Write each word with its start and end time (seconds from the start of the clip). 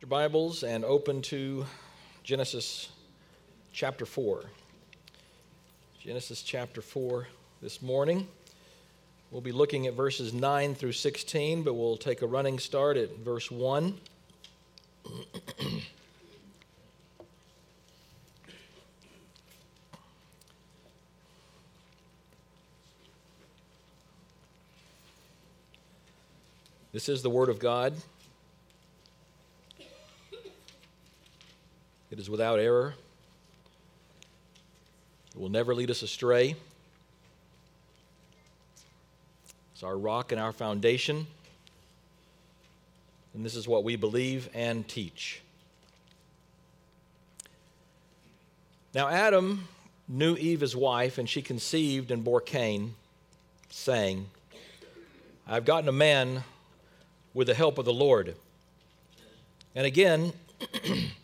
Your 0.00 0.08
Bibles 0.08 0.64
and 0.64 0.84
open 0.84 1.22
to 1.22 1.64
Genesis 2.24 2.90
chapter 3.72 4.04
4. 4.04 4.42
Genesis 6.00 6.42
chapter 6.42 6.82
4 6.82 7.28
this 7.62 7.80
morning. 7.80 8.26
We'll 9.30 9.40
be 9.40 9.52
looking 9.52 9.86
at 9.86 9.94
verses 9.94 10.34
9 10.34 10.74
through 10.74 10.92
16, 10.92 11.62
but 11.62 11.74
we'll 11.74 11.96
take 11.96 12.22
a 12.22 12.26
running 12.26 12.58
start 12.58 12.96
at 12.96 13.16
verse 13.18 13.50
1. 13.50 13.98
This 26.92 27.08
is 27.08 27.22
the 27.22 27.30
Word 27.30 27.48
of 27.48 27.58
God. 27.58 27.94
It 32.14 32.20
is 32.20 32.30
without 32.30 32.60
error. 32.60 32.94
It 35.34 35.40
will 35.40 35.48
never 35.48 35.74
lead 35.74 35.90
us 35.90 36.00
astray. 36.02 36.54
It's 39.72 39.82
our 39.82 39.98
rock 39.98 40.30
and 40.30 40.40
our 40.40 40.52
foundation. 40.52 41.26
And 43.34 43.44
this 43.44 43.56
is 43.56 43.66
what 43.66 43.82
we 43.82 43.96
believe 43.96 44.48
and 44.54 44.86
teach. 44.86 45.42
Now, 48.94 49.08
Adam 49.08 49.66
knew 50.06 50.36
Eve, 50.36 50.60
his 50.60 50.76
wife, 50.76 51.18
and 51.18 51.28
she 51.28 51.42
conceived 51.42 52.12
and 52.12 52.22
bore 52.22 52.40
Cain, 52.40 52.94
saying, 53.70 54.28
I've 55.48 55.64
gotten 55.64 55.88
a 55.88 55.92
man 55.92 56.44
with 57.34 57.48
the 57.48 57.54
help 57.54 57.76
of 57.76 57.84
the 57.84 57.92
Lord. 57.92 58.36
And 59.74 59.84
again, 59.84 60.32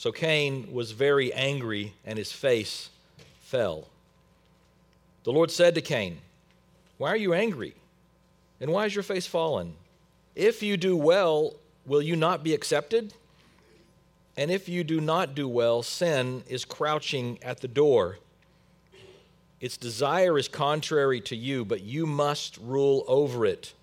So 0.00 0.12
Cain 0.12 0.72
was 0.72 0.92
very 0.92 1.30
angry, 1.30 1.92
and 2.06 2.16
his 2.16 2.32
face 2.32 2.88
fell. 3.42 3.86
The 5.24 5.30
Lord 5.30 5.50
said 5.50 5.74
to 5.74 5.82
Cain, 5.82 6.22
Why 6.96 7.10
are 7.10 7.18
you 7.18 7.34
angry? 7.34 7.74
And 8.62 8.72
why 8.72 8.86
is 8.86 8.94
your 8.94 9.02
face 9.02 9.26
fallen? 9.26 9.74
If 10.34 10.62
you 10.62 10.78
do 10.78 10.96
well, 10.96 11.52
will 11.84 12.00
you 12.00 12.16
not 12.16 12.42
be 12.42 12.54
accepted? 12.54 13.12
And 14.38 14.50
if 14.50 14.70
you 14.70 14.84
do 14.84 15.02
not 15.02 15.34
do 15.34 15.46
well, 15.46 15.82
sin 15.82 16.44
is 16.48 16.64
crouching 16.64 17.38
at 17.42 17.60
the 17.60 17.68
door. 17.68 18.16
Its 19.60 19.76
desire 19.76 20.38
is 20.38 20.48
contrary 20.48 21.20
to 21.20 21.36
you, 21.36 21.62
but 21.62 21.82
you 21.82 22.06
must 22.06 22.56
rule 22.56 23.04
over 23.06 23.44
it. 23.44 23.74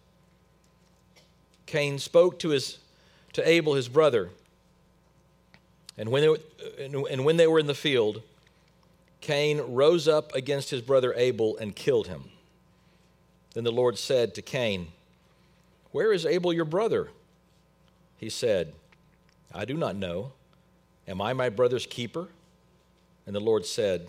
Cain 1.68 2.00
spoke 2.00 2.40
to, 2.40 2.50
his, 2.50 2.80
to 3.34 3.48
Abel, 3.48 3.76
his 3.76 3.88
brother. 3.88 4.32
And 5.98 6.10
when, 6.10 6.22
they, 6.22 6.86
and 6.86 7.26
when 7.26 7.38
they 7.38 7.48
were 7.48 7.60
in 7.60 7.68
the 7.68 7.74
field, 7.74 8.22
Cain 9.22 9.60
rose 9.60 10.08
up 10.08 10.34
against 10.36 10.70
his 10.70 10.82
brother 10.82 11.14
Abel 11.16 11.58
and 11.58 11.76
killed 11.76 12.08
him. 12.08 12.26
Then 13.54 13.64
the 13.64 13.72
Lord 13.72 13.98
said 13.98 14.36
to 14.36 14.42
Cain, 14.42 14.90
Where 15.92 16.14
is 16.14 16.26
Abel 16.26 16.54
your 16.54 16.66
brother? 16.66 17.10
He 18.18 18.30
said, 18.30 18.74
I 19.54 19.66
do 19.66 19.74
not 19.74 19.96
know. 19.96 20.34
Am 21.08 21.22
I 21.22 21.34
my 21.34 21.50
brother's 21.50 21.86
keeper? 21.86 22.28
And 23.26 23.36
the 23.36 23.40
Lord 23.40 23.66
said, 23.66 24.08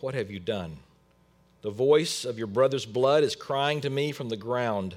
What 0.00 0.14
have 0.14 0.30
you 0.30 0.38
done? 0.38 0.78
The 1.62 1.70
voice 1.70 2.24
of 2.24 2.38
your 2.38 2.46
brother's 2.46 2.86
blood 2.86 3.24
is 3.24 3.36
crying 3.36 3.80
to 3.80 3.90
me 3.90 4.12
from 4.12 4.28
the 4.28 4.36
ground. 4.36 4.96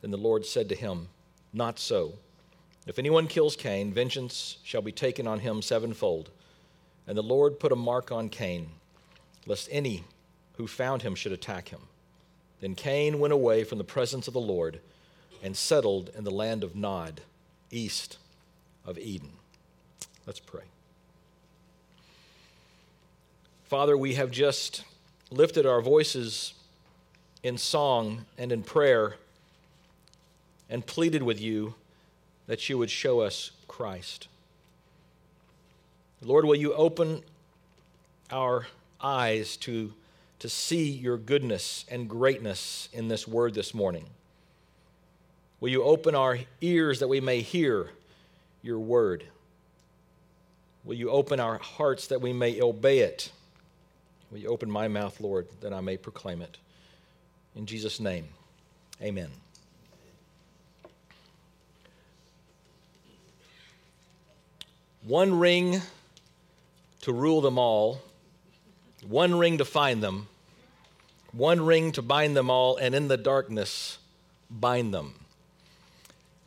Then 0.00 0.10
the 0.10 0.16
Lord 0.16 0.46
said 0.46 0.68
to 0.68 0.74
him, 0.74 1.08
Not 1.52 1.78
so. 1.78 2.14
If 2.86 2.98
anyone 2.98 3.26
kills 3.26 3.56
Cain, 3.56 3.92
vengeance 3.92 4.58
shall 4.62 4.82
be 4.82 4.92
taken 4.92 5.26
on 5.26 5.40
him 5.40 5.60
sevenfold. 5.60 6.30
And 7.06 7.16
the 7.16 7.22
Lord 7.22 7.60
put 7.60 7.72
a 7.72 7.76
mark 7.76 8.12
on 8.12 8.28
Cain, 8.28 8.70
lest 9.46 9.68
any 9.70 10.04
who 10.56 10.66
found 10.66 11.02
him 11.02 11.14
should 11.14 11.32
attack 11.32 11.68
him. 11.68 11.80
Then 12.60 12.74
Cain 12.74 13.18
went 13.18 13.32
away 13.32 13.64
from 13.64 13.78
the 13.78 13.84
presence 13.84 14.26
of 14.26 14.34
the 14.34 14.40
Lord 14.40 14.80
and 15.42 15.56
settled 15.56 16.10
in 16.16 16.24
the 16.24 16.30
land 16.30 16.64
of 16.64 16.74
Nod, 16.74 17.20
east 17.70 18.18
of 18.84 18.98
Eden. 18.98 19.32
Let's 20.26 20.40
pray. 20.40 20.64
Father, 23.64 23.96
we 23.96 24.14
have 24.14 24.30
just 24.30 24.82
lifted 25.30 25.66
our 25.66 25.80
voices 25.80 26.54
in 27.42 27.58
song 27.58 28.24
and 28.36 28.50
in 28.50 28.62
prayer 28.62 29.16
and 30.68 30.86
pleaded 30.86 31.22
with 31.22 31.40
you 31.40 31.74
that 32.46 32.68
you 32.68 32.78
would 32.78 32.90
show 32.90 33.20
us 33.20 33.50
Christ. 33.66 34.28
Lord, 36.22 36.44
will 36.44 36.56
you 36.56 36.74
open 36.74 37.22
our 38.30 38.66
eyes 39.00 39.56
to, 39.58 39.92
to 40.40 40.48
see 40.48 40.90
your 40.90 41.16
goodness 41.16 41.84
and 41.90 42.08
greatness 42.08 42.88
in 42.92 43.08
this 43.08 43.28
word 43.28 43.54
this 43.54 43.72
morning? 43.72 44.06
Will 45.60 45.70
you 45.70 45.82
open 45.82 46.14
our 46.14 46.38
ears 46.60 47.00
that 47.00 47.08
we 47.08 47.20
may 47.20 47.40
hear 47.40 47.90
your 48.62 48.78
word? 48.78 49.24
Will 50.84 50.94
you 50.94 51.10
open 51.10 51.40
our 51.40 51.58
hearts 51.58 52.08
that 52.08 52.20
we 52.20 52.32
may 52.32 52.60
obey 52.60 53.00
it? 53.00 53.30
Will 54.30 54.38
you 54.38 54.48
open 54.48 54.70
my 54.70 54.88
mouth, 54.88 55.20
Lord, 55.20 55.46
that 55.60 55.72
I 55.72 55.80
may 55.80 55.96
proclaim 55.96 56.42
it? 56.42 56.58
In 57.54 57.66
Jesus' 57.66 57.98
name, 57.98 58.28
amen. 59.02 59.30
One 65.04 65.38
ring 65.38 65.80
to 67.02 67.12
rule 67.12 67.40
them 67.40 67.58
all, 67.58 68.00
one 69.06 69.38
ring 69.38 69.58
to 69.58 69.64
find 69.64 70.02
them, 70.02 70.28
one 71.32 71.64
ring 71.64 71.92
to 71.92 72.02
bind 72.02 72.36
them 72.36 72.50
all, 72.50 72.76
and 72.76 72.94
in 72.94 73.08
the 73.08 73.16
darkness, 73.16 73.98
bind 74.50 74.92
them. 74.92 75.14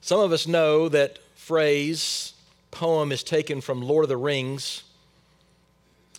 Some 0.01 0.19
of 0.19 0.31
us 0.31 0.47
know 0.47 0.89
that 0.89 1.19
phrase, 1.35 2.33
poem, 2.71 3.11
is 3.11 3.23
taken 3.23 3.61
from 3.61 3.81
Lord 3.81 4.05
of 4.05 4.09
the 4.09 4.17
Rings, 4.17 4.83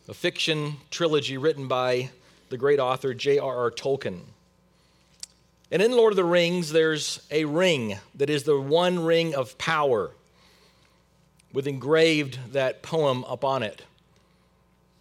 a 0.09 0.15
fiction 0.15 0.79
trilogy 0.91 1.37
written 1.37 1.69
by 1.69 2.11
the 2.49 2.57
great 2.57 2.81
author 2.81 3.15
J.R.R. 3.15 3.71
Tolkien. 3.71 4.21
And 5.71 5.81
in 5.81 5.93
Lord 5.93 6.13
of 6.13 6.17
the 6.17 6.25
Rings, 6.25 6.73
there's 6.73 7.27
a 7.31 7.45
ring 7.45 7.99
that 8.15 8.31
is 8.31 8.45
the 8.45 8.61
one 8.61 9.05
ring 9.05 9.35
of 9.35 9.57
power 9.59 10.13
with 11.53 11.67
engraved 11.67 12.39
that 12.53 12.83
poem 12.83 13.25
upon 13.29 13.63
it. 13.63 13.83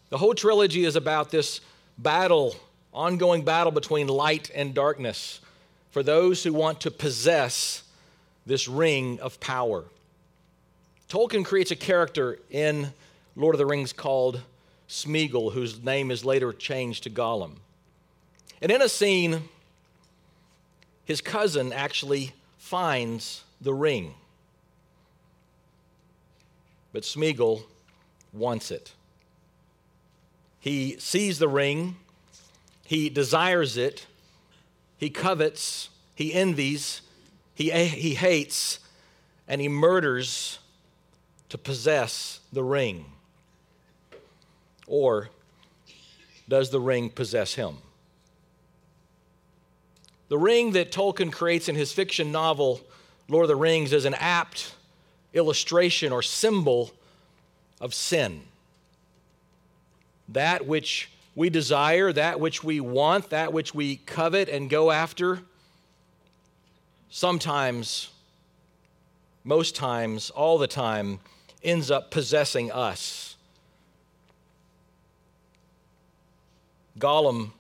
The 0.10 0.18
whole 0.18 0.34
trilogy 0.34 0.84
is 0.84 0.96
about 0.96 1.32
this 1.32 1.62
battle, 1.98 2.56
ongoing 2.94 3.44
battle 3.44 3.72
between 3.72 4.08
light 4.08 4.52
and 4.54 4.74
darkness 4.74 5.40
for 5.92 6.04
those 6.04 6.44
who 6.44 6.54
want 6.54 6.82
to 6.82 6.92
possess 6.92 7.84
this 8.46 8.68
ring 8.68 9.20
of 9.20 9.40
power. 9.40 9.86
Tolkien 11.10 11.46
creates 11.46 11.72
a 11.72 11.76
character 11.76 12.40
in 12.50 12.94
Lord 13.36 13.56
of 13.56 13.60
the 13.60 13.66
Rings 13.66 13.94
called 13.94 14.42
Smeagol, 14.90 15.54
whose 15.54 15.82
name 15.82 16.12
is 16.12 16.26
later 16.26 16.52
changed 16.52 17.04
to 17.04 17.10
Gollum. 17.10 17.58
And 18.62 18.72
in 18.72 18.82
a 18.82 18.90
scene, 18.90 19.44
his 21.06 21.22
cousin 21.22 21.74
actually 21.74 22.34
finds 22.58 23.44
the 23.60 23.74
ring. 23.74 24.14
But 26.94 27.04
Smeagol 27.04 27.64
wants 28.34 28.72
it. 28.72 28.94
He 30.60 30.98
sees 31.00 31.40
the 31.40 31.48
ring, 31.48 31.96
he 32.86 33.10
desires 33.10 33.78
it, 33.78 34.06
he 34.98 35.10
covets, 35.10 35.90
he 36.14 36.34
envies, 36.34 37.02
he, 37.56 37.72
he 37.72 38.14
hates, 38.16 38.80
and 39.48 39.60
he 39.60 39.68
murders 39.68 40.60
to 41.50 41.58
possess 41.58 42.40
the 42.54 42.64
ring. 42.64 43.06
Or 44.88 45.30
does 46.48 46.70
the 46.70 46.80
ring 46.80 47.10
possess 47.10 47.56
him? 47.56 47.78
The 50.30 50.38
ring 50.38 50.72
that 50.72 50.92
Tolkien 50.92 51.32
creates 51.32 51.68
in 51.68 51.76
his 51.76 51.92
fiction 51.92 52.32
novel, 52.32 52.82
Lord 53.28 53.46
of 53.46 53.50
the 53.50 53.56
Rings, 53.56 53.92
is 53.92 54.06
an 54.06 54.14
apt 54.14 54.76
illustration 55.34 56.12
or 56.12 56.22
symbol 56.22 56.92
of 57.80 57.94
sin. 57.94 58.42
That 60.30 60.66
which 60.66 61.10
we 61.36 61.50
desire, 61.50 62.12
that 62.14 62.40
which 62.40 62.64
we 62.64 62.80
want, 62.80 63.30
that 63.30 63.54
which 63.54 63.74
we 63.74 63.98
covet 63.98 64.50
and 64.50 64.70
go 64.70 64.92
after, 64.92 65.40
sometimes, 67.10 68.10
most 69.44 69.76
times, 69.76 70.30
all 70.30 70.58
the 70.58 70.68
time, 70.68 71.20
ends 71.64 71.90
up 71.92 72.12
possessing 72.12 72.72
us. 72.72 73.36
Gollum 77.00 77.52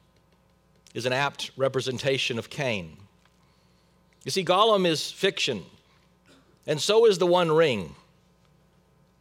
is 0.93 1.05
an 1.05 1.13
apt 1.13 1.51
representation 1.55 2.37
of 2.37 2.49
Cain. 2.49 2.97
You 4.23 4.31
see, 4.31 4.43
Gollum 4.43 4.85
is 4.85 5.09
fiction, 5.09 5.63
and 6.67 6.79
so 6.81 7.05
is 7.05 7.17
the 7.17 7.27
One 7.27 7.51
Ring. 7.51 7.95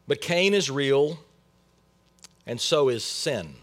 But 0.07 0.21
Cain 0.21 0.55
is 0.55 0.71
real, 0.71 1.21
and 2.47 2.61
so 2.61 2.89
is 2.89 3.05
sin. 3.05 3.55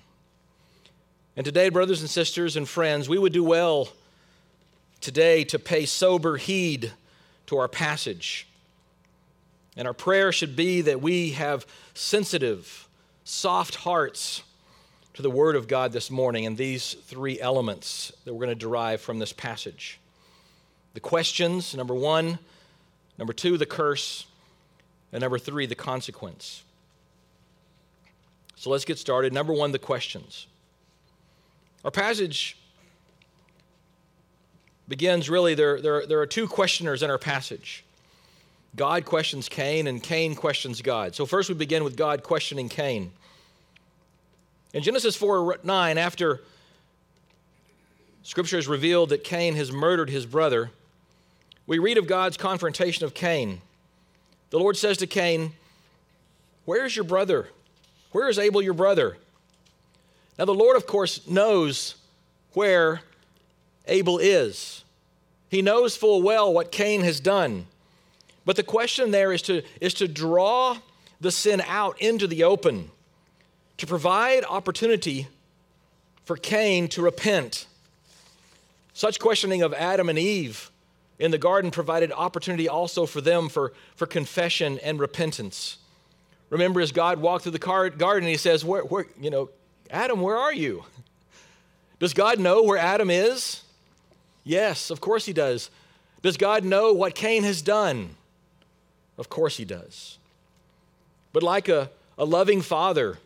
And 1.36 1.46
today, 1.46 1.70
brothers 1.70 2.02
and 2.02 2.10
sisters 2.10 2.56
and 2.56 2.68
friends, 2.68 3.08
we 3.08 3.18
would 3.18 3.34
do 3.34 3.44
well 3.44 3.90
today 5.02 5.44
to 5.46 5.60
pay 5.60 5.86
sober 5.86 6.38
heed 6.38 6.92
to 7.48 7.58
our 7.58 7.68
passage. 7.68 8.48
And 9.76 9.88
our 9.88 9.94
prayer 9.94 10.32
should 10.32 10.56
be 10.56 10.82
that 10.82 11.02
we 11.02 11.32
have 11.32 11.68
sensitive, 11.94 12.88
soft 13.24 13.76
hearts 13.76 14.42
to 15.14 15.22
the 15.22 15.30
Word 15.30 15.56
of 15.56 15.68
God 15.68 15.92
this 15.92 16.10
morning 16.10 16.46
and 16.46 16.58
these 16.58 16.94
three 16.94 17.40
elements 17.40 18.12
that 18.26 18.34
we're 18.34 18.46
going 18.46 18.58
to 18.58 18.66
derive 18.66 19.02
from 19.02 19.20
this 19.20 19.34
passage 19.34 20.00
the 20.94 21.02
questions, 21.02 21.76
number 21.76 21.94
one, 21.94 22.40
number 23.18 23.34
two, 23.34 23.58
the 23.58 23.66
curse, 23.66 24.26
and 25.12 25.22
number 25.22 25.40
three, 25.40 25.66
the 25.66 25.76
consequence. 25.76 26.64
So 28.56 28.70
let's 28.70 28.86
get 28.86 28.98
started. 28.98 29.34
Number 29.34 29.54
one, 29.54 29.72
the 29.72 29.80
questions. 29.80 30.48
Our 31.86 31.92
passage 31.92 32.58
begins 34.88 35.30
really, 35.30 35.54
there, 35.54 35.80
there, 35.82 36.06
there 36.06 36.20
are 36.20 36.26
two 36.26 36.48
questioners 36.48 37.04
in 37.04 37.10
our 37.10 37.18
passage. 37.18 37.84
God 38.76 39.06
questions 39.06 39.50
Cain, 39.50 39.88
and 39.88 40.02
Cain 40.02 40.36
questions 40.36 40.82
God. 40.82 41.16
So, 41.16 41.26
first 41.26 41.50
we 41.50 41.56
begin 41.56 41.84
with 41.84 41.98
God 41.98 42.24
questioning 42.24 42.70
Cain. 42.70 43.12
In 44.74 44.84
Genesis 44.84 45.16
4 45.16 45.60
9, 45.64 45.98
after 45.98 46.42
Scripture 48.24 48.58
has 48.58 48.68
revealed 48.68 49.10
that 49.10 49.24
Cain 49.24 49.56
has 49.56 49.72
murdered 49.72 50.10
his 50.10 50.26
brother, 50.26 50.72
we 51.68 51.80
read 51.80 51.98
of 51.98 52.08
God's 52.08 52.38
confrontation 52.38 53.06
of 53.06 53.14
Cain. 53.14 53.62
The 54.50 54.58
Lord 54.58 54.78
says 54.78 54.98
to 54.98 55.08
Cain, 55.08 55.52
Where 56.64 56.86
is 56.86 56.96
your 56.96 57.06
brother? 57.06 57.50
Where 58.14 58.30
is 58.30 58.40
Abel, 58.40 58.62
your 58.62 58.74
brother? 58.74 59.18
Now, 60.40 60.46
the 60.46 60.54
Lord, 60.54 60.78
of 60.78 60.88
course, 60.88 61.28
knows 61.28 61.96
where 62.54 63.02
Abel 63.86 64.18
is. 64.18 64.84
He 65.50 65.62
knows 65.62 65.98
full 65.98 66.22
well 66.22 66.54
what 66.54 66.72
Cain 66.72 67.02
has 67.02 67.20
done. 67.20 67.68
But 68.46 68.56
the 68.56 68.64
question 68.64 69.12
there 69.12 69.34
is 69.34 69.42
to, 69.44 69.62
is 69.82 69.94
to 69.96 70.08
draw 70.08 70.78
the 71.20 71.32
sin 71.32 71.62
out 71.68 72.02
into 72.02 72.28
the 72.28 72.44
open 72.44 72.92
to 73.78 73.86
provide 73.86 74.46
opportunity 74.46 75.28
for 76.24 76.38
Cain 76.38 76.88
to 76.90 77.02
repent. 77.02 77.68
Such 78.94 79.20
questioning 79.20 79.62
of 79.62 79.74
Adam 79.74 80.10
and 80.10 80.18
Eve 80.18 80.72
in 81.20 81.32
the 81.32 81.38
garden 81.38 81.72
provided 81.72 82.12
opportunity 82.12 82.70
also 82.70 83.06
for 83.06 83.22
them 83.22 83.50
for, 83.50 83.74
for 83.96 84.06
confession 84.06 84.80
and 84.80 85.00
repentance. 85.00 85.78
Remember, 86.50 86.80
as 86.80 86.92
God 86.92 87.20
walked 87.20 87.44
through 87.44 87.54
the 87.54 87.92
garden, 87.98 88.28
he 88.28 88.38
says, 88.38 88.64
where, 88.64 88.84
where, 88.84 89.06
you 89.20 89.30
know, 89.30 89.50
Adam, 89.90 90.22
where 90.22 90.38
are 90.38 90.54
you? 90.54 90.84
Does 92.00 92.14
God 92.14 92.40
know 92.40 92.64
where 92.64 92.78
Adam 92.78 93.10
is? 93.10 93.64
Yes, 94.44 94.92
of 94.92 95.02
course 95.02 95.26
he 95.26 95.34
does. 95.34 95.70
Does 96.22 96.38
God 96.38 96.64
know 96.64 96.94
what 96.94 97.16
Cain 97.16 97.44
has 97.44 97.62
done? 97.62 98.16
Of 99.18 99.30
course 99.30 99.58
he 99.58 99.66
does. 99.66 100.20
But 101.34 101.44
like 101.44 101.68
a, 101.68 101.90
a 102.18 102.24
loving 102.24 102.62
father 102.62 103.18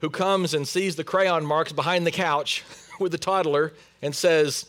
who 0.00 0.08
comes 0.08 0.54
and 0.54 0.66
sees 0.66 0.96
the 0.96 1.04
crayon 1.04 1.44
marks 1.44 1.72
behind 1.72 2.06
the 2.06 2.10
couch 2.10 2.64
with 3.00 3.12
the 3.12 3.18
toddler 3.18 3.72
and 4.00 4.14
says, 4.14 4.66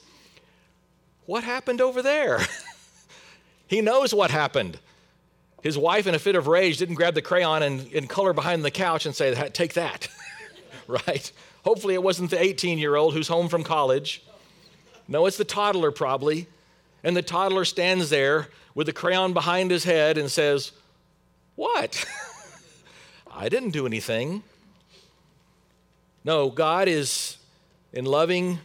What 1.27 1.43
happened 1.43 1.81
over 1.81 2.01
there? 2.01 2.39
he 3.67 3.81
knows 3.81 4.15
what 4.15 4.31
happened. 4.31 4.79
His 5.61 5.77
wife, 5.77 6.07
in 6.07 6.15
a 6.15 6.19
fit 6.19 6.35
of 6.35 6.47
rage, 6.47 6.77
didn't 6.77 6.95
grab 6.95 7.15
the 7.15 7.21
crayon 7.21 7.61
and, 7.63 7.91
and 7.93 8.09
color 8.09 8.31
behind 8.31 8.63
the 8.63 8.71
couch 8.71 9.05
and 9.05 9.13
say, 9.13 9.35
Take 9.49 9.73
that, 9.73 10.07
right? 10.87 11.31
Hopefully, 11.63 11.95
it 11.95 12.01
wasn't 12.01 12.29
the 12.29 12.41
18 12.41 12.79
year 12.79 12.95
old 12.95 13.13
who's 13.13 13.27
home 13.27 13.49
from 13.49 13.63
college. 13.63 14.23
No, 15.09 15.25
it's 15.25 15.37
the 15.37 15.43
toddler, 15.43 15.91
probably. 15.91 16.47
And 17.03 17.15
the 17.15 17.21
toddler 17.21 17.65
stands 17.65 18.09
there 18.09 18.47
with 18.73 18.87
the 18.87 18.93
crayon 18.93 19.33
behind 19.33 19.69
his 19.69 19.83
head 19.83 20.17
and 20.17 20.31
says, 20.31 20.71
What? 21.55 22.05
I 23.31 23.49
didn't 23.49 23.71
do 23.71 23.85
anything. 23.85 24.43
No, 26.23 26.49
God 26.49 26.87
is 26.87 27.37
in 27.91 28.05
loving 28.05 28.59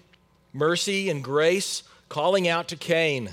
mercy 0.52 1.10
and 1.10 1.24
grace 1.24 1.82
calling 2.12 2.46
out 2.46 2.68
to 2.68 2.76
Cain 2.76 3.32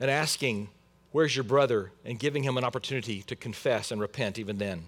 and 0.00 0.10
asking, 0.10 0.68
Where's 1.12 1.36
your 1.36 1.44
brother? 1.44 1.92
and 2.04 2.18
giving 2.18 2.42
him 2.42 2.58
an 2.58 2.64
opportunity 2.64 3.22
to 3.22 3.36
confess 3.36 3.92
and 3.92 4.00
repent 4.00 4.36
even 4.36 4.58
then. 4.58 4.82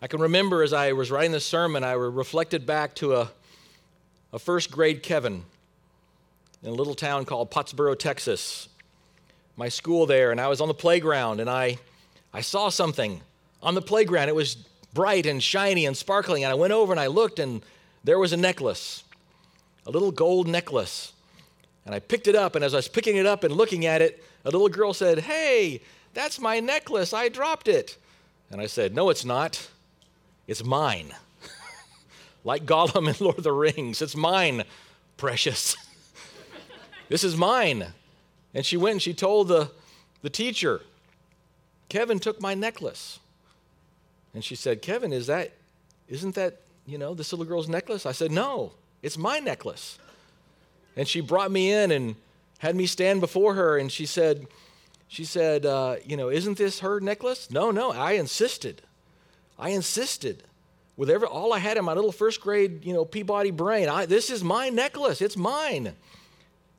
I 0.00 0.06
can 0.06 0.20
remember 0.20 0.62
as 0.62 0.72
I 0.72 0.92
was 0.92 1.10
writing 1.10 1.32
this 1.32 1.44
sermon, 1.44 1.82
I 1.82 1.94
reflected 1.94 2.66
back 2.66 2.94
to 2.96 3.16
a, 3.16 3.30
a 4.32 4.38
first 4.38 4.70
grade 4.70 5.02
Kevin 5.02 5.42
in 6.62 6.68
a 6.68 6.72
little 6.72 6.94
town 6.94 7.24
called 7.24 7.50
Pottsboro, 7.50 7.98
Texas. 7.98 8.68
My 9.56 9.68
school 9.68 10.06
there, 10.06 10.30
and 10.30 10.40
I 10.40 10.46
was 10.46 10.60
on 10.60 10.68
the 10.68 10.74
playground, 10.74 11.40
and 11.40 11.50
I, 11.50 11.78
I 12.32 12.42
saw 12.42 12.68
something 12.68 13.22
on 13.60 13.74
the 13.74 13.82
playground. 13.82 14.28
It 14.28 14.36
was 14.36 14.54
bright 14.94 15.26
and 15.26 15.42
shiny 15.42 15.84
and 15.84 15.96
sparkling. 15.96 16.44
And 16.44 16.52
I 16.52 16.54
went 16.54 16.72
over 16.72 16.92
and 16.92 17.00
I 17.00 17.08
looked, 17.08 17.40
and 17.40 17.60
there 18.04 18.20
was 18.20 18.32
a 18.32 18.36
necklace, 18.36 19.02
a 19.86 19.90
little 19.90 20.10
gold 20.10 20.48
necklace. 20.48 21.12
And 21.86 21.94
I 21.94 21.98
picked 21.98 22.28
it 22.28 22.34
up, 22.34 22.54
and 22.54 22.64
as 22.64 22.74
I 22.74 22.78
was 22.78 22.88
picking 22.88 23.16
it 23.16 23.26
up 23.26 23.44
and 23.44 23.54
looking 23.54 23.86
at 23.86 24.02
it, 24.02 24.22
a 24.44 24.50
little 24.50 24.68
girl 24.68 24.92
said, 24.92 25.20
Hey, 25.20 25.80
that's 26.14 26.40
my 26.40 26.60
necklace. 26.60 27.12
I 27.12 27.28
dropped 27.28 27.68
it. 27.68 27.96
And 28.50 28.60
I 28.60 28.66
said, 28.66 28.94
No, 28.94 29.10
it's 29.10 29.24
not. 29.24 29.68
It's 30.46 30.64
mine. 30.64 31.14
like 32.44 32.66
Gollum 32.66 33.08
in 33.08 33.14
Lord 33.24 33.38
of 33.38 33.44
the 33.44 33.52
Rings, 33.52 34.02
it's 34.02 34.16
mine, 34.16 34.64
precious. 35.16 35.76
this 37.08 37.24
is 37.24 37.36
mine. 37.36 37.86
And 38.54 38.66
she 38.66 38.76
went 38.76 38.92
and 38.92 39.02
she 39.02 39.14
told 39.14 39.48
the, 39.48 39.70
the 40.22 40.30
teacher, 40.30 40.82
Kevin 41.88 42.18
took 42.18 42.40
my 42.40 42.54
necklace. 42.54 43.20
And 44.34 44.44
she 44.44 44.54
said, 44.54 44.82
Kevin, 44.82 45.12
is 45.12 45.26
that, 45.26 45.52
isn't 46.08 46.34
that, 46.34 46.60
you 46.86 46.98
know, 46.98 47.14
this 47.14 47.32
little 47.32 47.46
girl's 47.46 47.68
necklace? 47.68 48.06
I 48.06 48.12
said, 48.12 48.30
No, 48.30 48.72
it's 49.02 49.18
my 49.18 49.38
necklace. 49.38 49.98
And 50.96 51.06
she 51.06 51.20
brought 51.20 51.50
me 51.50 51.72
in 51.72 51.90
and 51.90 52.16
had 52.58 52.76
me 52.76 52.86
stand 52.86 53.20
before 53.20 53.54
her, 53.54 53.78
and 53.78 53.90
she 53.90 54.06
said, 54.06 54.46
she 55.08 55.24
said, 55.24 55.66
uh, 55.66 55.96
you 56.04 56.16
know, 56.16 56.28
isn't 56.28 56.58
this 56.58 56.80
her 56.80 57.00
necklace? 57.00 57.50
No, 57.50 57.70
no, 57.70 57.90
I 57.90 58.12
insisted. 58.12 58.82
I 59.58 59.70
insisted 59.70 60.44
with 60.96 61.10
every, 61.10 61.26
all 61.26 61.52
I 61.52 61.58
had 61.58 61.78
in 61.78 61.84
my 61.84 61.94
little 61.94 62.12
first 62.12 62.40
grade, 62.40 62.84
you 62.84 62.92
know, 62.92 63.04
Peabody 63.04 63.50
brain. 63.50 63.88
I, 63.88 64.06
this 64.06 64.30
is 64.30 64.44
my 64.44 64.68
necklace. 64.68 65.22
It's 65.22 65.36
mine. 65.36 65.94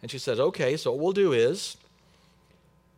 And 0.01 0.11
she 0.11 0.19
says, 0.19 0.39
okay, 0.39 0.77
so 0.77 0.91
what 0.91 0.99
we'll 0.99 1.11
do 1.11 1.33
is 1.33 1.75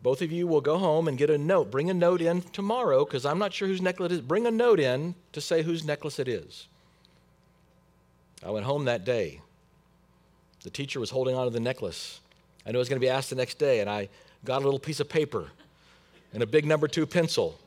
both 0.02 0.22
of 0.22 0.32
you 0.34 0.48
will 0.48 0.62
go 0.62 0.78
home 0.78 1.08
and 1.08 1.18
get 1.18 1.30
a 1.30 1.38
note. 1.38 1.72
Bring 1.72 1.90
a 1.90 1.94
note 1.94 2.22
in 2.22 2.42
tomorrow 2.42 3.06
because 3.06 3.26
I'm 3.26 3.40
not 3.40 3.54
sure 3.54 3.70
whose 3.70 3.82
necklace 3.82 4.12
it 4.12 4.16
is. 4.16 4.22
Bring 4.22 4.46
a 4.46 4.52
note 4.52 4.82
in 4.82 5.16
to 5.32 5.40
say 5.40 5.64
whose 5.64 5.86
necklace 5.86 6.20
it 6.20 6.28
is. 6.28 6.68
I 8.46 8.52
went 8.52 8.66
home 8.66 8.86
that 8.86 9.06
day. 9.06 9.40
The 10.64 10.70
teacher 10.70 11.00
was 11.00 11.10
holding 11.10 11.36
on 11.36 11.46
to 11.46 11.52
the 11.52 11.60
necklace. 11.60 12.20
I 12.66 12.72
knew 12.72 12.78
I 12.78 12.80
was 12.80 12.90
going 12.90 13.00
to 13.00 13.06
be 13.06 13.10
asked 13.10 13.30
the 13.30 13.36
next 13.36 13.58
day, 13.58 13.80
and 13.80 13.90
I 13.90 14.10
got 14.46 14.62
a 14.62 14.66
little 14.66 14.80
piece 14.80 15.00
of 15.00 15.10
paper 15.10 15.48
and 16.34 16.44
a 16.44 16.48
big 16.48 16.66
number 16.66 16.88
two 16.88 17.06
pencil. 17.06 17.60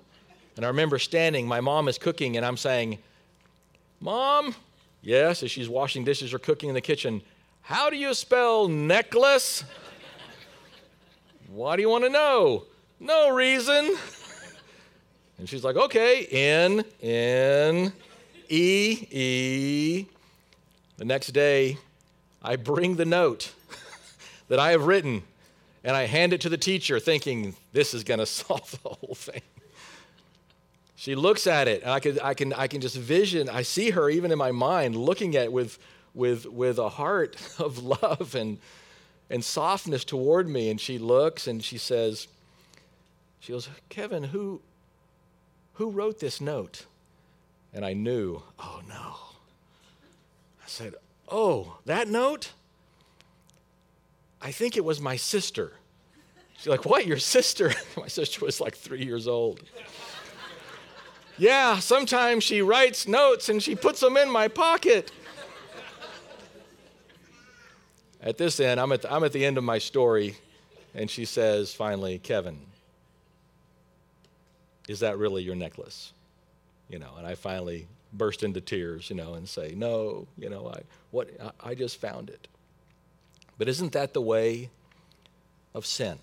And 0.56 0.64
I 0.64 0.68
remember 0.68 0.99
standing, 0.99 1.47
my 1.47 1.61
mom 1.61 1.88
is 1.88 1.99
cooking, 1.99 2.37
and 2.37 2.45
I'm 2.45 2.56
saying, 2.56 2.99
Mom, 4.00 4.54
yes, 5.02 5.42
as 5.42 5.50
she's 5.50 5.68
washing 5.68 6.04
dishes 6.04 6.35
or 6.35 6.38
cooking 6.38 6.68
in 6.68 6.75
the 6.75 6.80
kitchen, 6.80 7.23
how 7.62 7.90
do 7.90 7.97
you 7.97 8.14
spell 8.14 8.68
necklace? 8.68 9.64
Why 11.49 11.76
do 11.76 11.83
you 11.83 11.88
want 11.88 12.04
to 12.04 12.11
know? 12.11 12.64
No 13.00 13.30
reason. 13.30 13.97
And 15.38 15.49
she's 15.49 15.64
like, 15.64 15.76
okay, 15.76 16.26
N, 16.26 16.85
N, 17.02 17.92
E, 18.49 19.06
E. 19.11 20.06
The 20.97 21.05
next 21.05 21.29
day, 21.29 21.79
I 22.43 22.57
bring 22.57 22.97
the 22.97 23.05
note 23.05 23.53
that 24.49 24.59
I 24.59 24.71
have 24.71 24.87
written 24.87 25.23
and 25.85 25.95
I 25.95 26.07
hand 26.07 26.33
it 26.33 26.41
to 26.43 26.49
the 26.49 26.57
teacher 26.57 26.99
thinking 26.99 27.55
this 27.73 27.93
is 27.93 28.03
going 28.03 28.19
to 28.21 28.26
solve 28.26 28.71
the 28.83 28.88
whole 28.88 29.15
thing. 29.15 29.43
She 30.97 31.15
looks 31.15 31.47
at 31.47 31.69
it 31.69 31.83
and 31.83 31.91
I 31.91 32.00
can, 32.00 32.19
I, 32.21 32.35
can, 32.35 32.53
I 32.55 32.67
can 32.67 32.81
just 32.81 32.97
vision, 32.97 33.49
I 33.49 33.62
see 33.62 33.91
her 33.91 34.09
even 34.09 34.33
in 34.33 34.38
my 34.38 34.53
mind 34.53 34.97
looking 34.97 35.37
at 35.37 35.45
it 35.45 35.53
with, 35.53 35.79
with, 36.15 36.47
with 36.47 36.79
a 36.79 36.88
heart 36.88 37.37
of 37.59 37.79
love 37.83 38.35
and, 38.35 38.59
and 39.29 39.45
softness 39.45 40.05
toward 40.05 40.49
me. 40.49 40.71
And 40.71 40.81
she 40.81 40.99
looks 40.99 41.47
and 41.47 41.62
she 41.62 41.79
says, 41.79 42.26
she 43.38 43.53
goes, 43.53 43.69
Kevin, 43.91 44.25
who, 44.25 44.62
who 45.75 45.91
wrote 45.91 46.19
this 46.21 46.41
note? 46.41 46.87
And 47.75 47.85
I 47.85 47.93
knew, 47.93 48.43
oh 48.59 48.81
no. 48.88 49.36
I 50.66 50.68
said, 50.68 50.94
oh, 51.28 51.78
that 51.85 52.08
note? 52.08 52.50
I 54.42 54.50
think 54.50 54.76
it 54.76 54.85
was 54.85 55.00
my 55.00 55.14
sister. 55.14 55.75
She's 56.56 56.66
like, 56.66 56.85
What, 56.85 57.06
your 57.06 57.18
sister? 57.18 57.73
my 57.96 58.08
sister 58.08 58.44
was 58.44 58.61
like 58.61 58.75
three 58.75 59.04
years 59.04 59.28
old. 59.28 59.62
yeah, 61.38 61.78
sometimes 61.78 62.42
she 62.42 62.62
writes 62.62 63.06
notes 63.06 63.49
and 63.49 63.62
she 63.62 63.76
puts 63.76 64.00
them 64.00 64.16
in 64.16 64.28
my 64.28 64.49
pocket. 64.49 65.12
At 68.20 68.37
this 68.37 68.58
end, 68.58 68.80
I'm 68.80 68.90
at, 68.90 69.02
the, 69.02 69.14
I'm 69.14 69.23
at 69.23 69.32
the 69.32 69.44
end 69.44 69.58
of 69.58 69.62
my 69.62 69.78
story, 69.78 70.37
and 70.96 71.08
she 71.08 71.26
says 71.26 71.73
finally, 71.73 72.18
Kevin, 72.18 72.58
is 74.88 74.99
that 74.99 75.16
really 75.16 75.44
your 75.44 75.54
necklace? 75.54 76.12
You 76.88 76.99
know, 76.99 77.12
and 77.18 77.25
I 77.25 77.37
finally 77.37 77.87
burst 78.16 78.42
into 78.42 78.61
tears, 78.61 79.11
you 79.11 79.16
know, 79.16 79.35
and 79.35 79.49
say, 79.49 79.75
No, 79.76 80.26
you 80.38 80.49
know, 80.49 80.68
I, 80.68 80.82
what, 81.11 81.30
I, 81.61 81.75
just 81.75 82.00
found 82.00 82.30
it. 82.30 82.49
But 83.58 83.68
isn't 83.68 83.92
that 83.92 84.12
the 84.12 84.20
way 84.20 84.70
of 85.75 85.87
sin? 85.87 86.18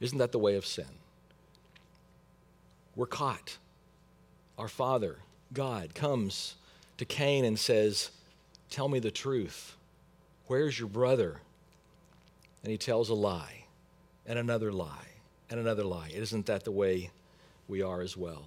Isn't 0.00 0.18
that 0.18 0.32
the 0.32 0.38
way 0.38 0.56
of 0.56 0.66
sin? 0.66 0.86
We're 2.94 3.06
caught. 3.06 3.58
Our 4.58 4.68
Father, 4.68 5.18
God, 5.52 5.94
comes 5.94 6.54
to 6.96 7.04
Cain 7.04 7.44
and 7.44 7.58
says, 7.58 8.10
Tell 8.70 8.88
me 8.88 8.98
the 8.98 9.10
truth. 9.10 9.76
Where's 10.46 10.78
your 10.78 10.88
brother? 10.88 11.40
And 12.62 12.70
he 12.70 12.78
tells 12.78 13.10
a 13.10 13.14
lie, 13.14 13.64
and 14.26 14.38
another 14.38 14.72
lie, 14.72 15.08
and 15.50 15.60
another 15.60 15.84
lie. 15.84 16.10
Isn't 16.12 16.46
that 16.46 16.64
the 16.64 16.72
way 16.72 17.10
we 17.68 17.82
are 17.82 18.00
as 18.00 18.16
well? 18.16 18.44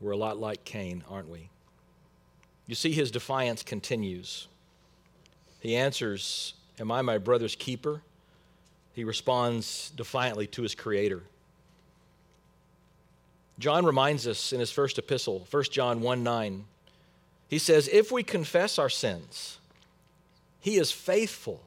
We're 0.00 0.12
a 0.12 0.16
lot 0.16 0.38
like 0.38 0.64
Cain, 0.64 1.04
aren't 1.08 1.28
we? 1.28 1.48
You 2.66 2.74
see, 2.74 2.92
his 2.92 3.10
defiance 3.10 3.62
continues. 3.62 4.48
He 5.60 5.76
answers, 5.76 6.54
Am 6.78 6.90
I 6.90 7.02
my 7.02 7.18
brother's 7.18 7.54
keeper? 7.54 8.02
He 8.92 9.04
responds 9.04 9.90
defiantly 9.96 10.46
to 10.48 10.62
his 10.62 10.74
creator. 10.74 11.22
John 13.58 13.84
reminds 13.84 14.26
us 14.26 14.52
in 14.52 14.60
his 14.60 14.70
first 14.70 14.98
epistle, 14.98 15.46
1 15.50 15.64
John 15.64 16.00
1 16.00 16.22
9, 16.22 16.64
he 17.48 17.58
says, 17.58 17.88
If 17.92 18.10
we 18.10 18.22
confess 18.22 18.78
our 18.78 18.88
sins, 18.88 19.58
he 20.60 20.76
is 20.76 20.90
faithful 20.90 21.62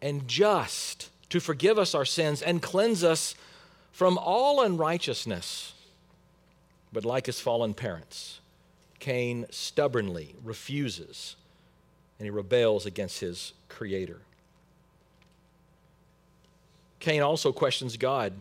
and 0.00 0.28
just 0.28 1.10
to 1.30 1.40
forgive 1.40 1.78
us 1.78 1.94
our 1.94 2.04
sins 2.04 2.42
and 2.42 2.62
cleanse 2.62 3.02
us 3.02 3.34
from 3.92 4.18
all 4.18 4.62
unrighteousness. 4.62 5.72
But 6.96 7.04
like 7.04 7.26
his 7.26 7.38
fallen 7.38 7.74
parents, 7.74 8.40
Cain 9.00 9.44
stubbornly 9.50 10.34
refuses 10.42 11.36
and 12.18 12.24
he 12.24 12.30
rebels 12.30 12.86
against 12.86 13.20
his 13.20 13.52
creator. 13.68 14.22
Cain 16.98 17.20
also 17.20 17.52
questions 17.52 17.98
God. 17.98 18.32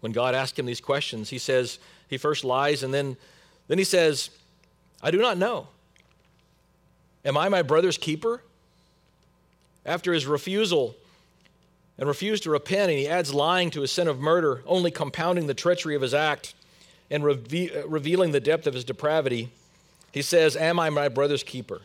When 0.00 0.12
God 0.12 0.34
asks 0.34 0.58
him 0.58 0.66
these 0.66 0.82
questions, 0.82 1.30
he 1.30 1.38
says, 1.38 1.78
he 2.06 2.18
first 2.18 2.44
lies 2.44 2.82
and 2.82 2.92
then, 2.92 3.16
then 3.66 3.78
he 3.78 3.84
says, 3.84 4.28
I 5.02 5.10
do 5.10 5.16
not 5.16 5.38
know. 5.38 5.68
Am 7.24 7.38
I 7.38 7.48
my 7.48 7.62
brother's 7.62 7.96
keeper? 7.96 8.42
After 9.86 10.12
his 10.12 10.26
refusal 10.26 10.94
and 11.96 12.06
refused 12.06 12.42
to 12.42 12.50
repent, 12.50 12.90
and 12.90 12.98
he 12.98 13.08
adds 13.08 13.32
lying 13.32 13.70
to 13.70 13.80
his 13.80 13.90
sin 13.90 14.06
of 14.06 14.20
murder, 14.20 14.62
only 14.66 14.90
compounding 14.90 15.46
the 15.46 15.54
treachery 15.54 15.96
of 15.96 16.02
his 16.02 16.12
act 16.12 16.52
and 17.10 17.24
reve- 17.24 17.84
revealing 17.86 18.32
the 18.32 18.40
depth 18.40 18.66
of 18.66 18.74
his 18.74 18.84
depravity, 18.84 19.50
he 20.12 20.22
says, 20.22 20.56
Am 20.56 20.78
I 20.80 20.90
my 20.90 21.08
brother's 21.08 21.42
keeper? 21.42 21.82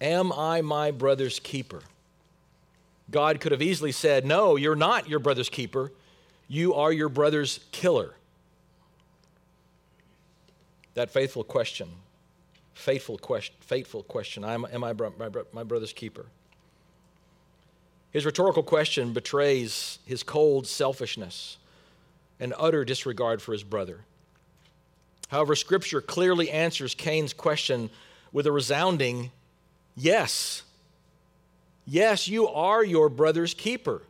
Am 0.00 0.32
I 0.32 0.62
my 0.62 0.90
brother's 0.90 1.38
keeper? 1.38 1.82
God 3.10 3.40
could 3.40 3.52
have 3.52 3.62
easily 3.62 3.92
said, 3.92 4.24
No, 4.24 4.56
you're 4.56 4.76
not 4.76 5.08
your 5.08 5.18
brother's 5.18 5.48
keeper. 5.48 5.92
You 6.48 6.74
are 6.74 6.92
your 6.92 7.08
brother's 7.08 7.60
killer. 7.70 8.14
That 10.94 11.10
faithful 11.10 11.44
question, 11.44 11.88
faithful 12.74 13.18
question, 13.18 13.54
fateful 13.60 14.02
question, 14.02 14.44
am, 14.44 14.66
am 14.72 14.82
I 14.82 14.92
my, 14.92 15.28
my 15.52 15.62
brother's 15.62 15.92
keeper? 15.92 16.26
His 18.10 18.26
rhetorical 18.26 18.64
question 18.64 19.12
betrays 19.12 20.00
his 20.04 20.24
cold 20.24 20.66
selfishness 20.66 21.58
and 22.40 22.54
utter 22.58 22.84
disregard 22.84 23.40
for 23.40 23.52
his 23.52 23.62
brother. 23.62 24.00
However, 25.28 25.54
Scripture 25.54 26.00
clearly 26.00 26.50
answers 26.50 26.94
Cain's 26.94 27.32
question 27.32 27.90
with 28.32 28.46
a 28.46 28.52
resounding 28.52 29.30
Yes. 29.96 30.62
Yes, 31.86 32.28
you 32.28 32.48
are 32.48 32.84
your 32.84 33.08
brother's 33.08 33.52
keeper. 33.54 34.02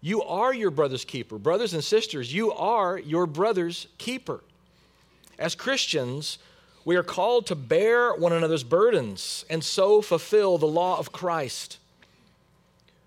You 0.00 0.22
are 0.22 0.52
your 0.52 0.70
brother's 0.70 1.04
keeper. 1.04 1.38
Brothers 1.38 1.74
and 1.74 1.84
sisters, 1.84 2.34
you 2.34 2.52
are 2.52 2.98
your 2.98 3.26
brother's 3.26 3.86
keeper. 3.98 4.42
As 5.38 5.54
Christians, 5.54 6.38
we 6.84 6.96
are 6.96 7.02
called 7.02 7.46
to 7.46 7.54
bear 7.54 8.12
one 8.14 8.32
another's 8.32 8.64
burdens 8.64 9.44
and 9.48 9.62
so 9.62 10.02
fulfill 10.02 10.58
the 10.58 10.66
law 10.66 10.98
of 10.98 11.12
Christ. 11.12 11.78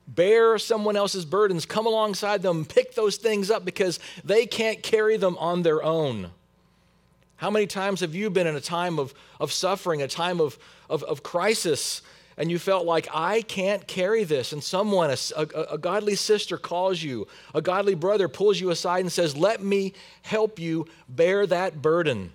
Bear 0.07 0.57
someone 0.59 0.95
else's 0.95 1.25
burdens, 1.25 1.65
come 1.65 1.87
alongside 1.87 2.41
them, 2.41 2.63
pick 2.65 2.93
those 2.93 3.17
things 3.17 3.49
up 3.49 3.65
because 3.65 3.99
they 4.23 4.45
can't 4.45 4.83
carry 4.83 5.17
them 5.17 5.37
on 5.37 5.63
their 5.63 5.81
own. 5.83 6.29
How 7.37 7.49
many 7.49 7.67
times 7.67 7.99
have 7.99 8.15
you 8.15 8.29
been 8.29 8.47
in 8.47 8.55
a 8.55 8.61
time 8.61 8.99
of, 8.99 9.13
of 9.39 9.51
suffering, 9.51 10.01
a 10.01 10.07
time 10.07 10.39
of, 10.39 10.57
of, 10.89 11.03
of 11.03 11.23
crisis, 11.23 12.01
and 12.37 12.51
you 12.51 12.59
felt 12.59 12.85
like, 12.85 13.07
I 13.13 13.41
can't 13.41 13.87
carry 13.87 14.23
this? 14.23 14.53
And 14.53 14.63
someone, 14.63 15.09
a, 15.09 15.17
a, 15.35 15.61
a 15.73 15.77
godly 15.77 16.15
sister, 16.15 16.57
calls 16.57 17.01
you, 17.01 17.27
a 17.53 17.61
godly 17.61 17.95
brother 17.95 18.27
pulls 18.27 18.59
you 18.59 18.69
aside 18.69 18.99
and 19.01 19.11
says, 19.11 19.35
Let 19.35 19.61
me 19.61 19.93
help 20.21 20.59
you 20.59 20.87
bear 21.09 21.45
that 21.47 21.81
burden. 21.81 22.31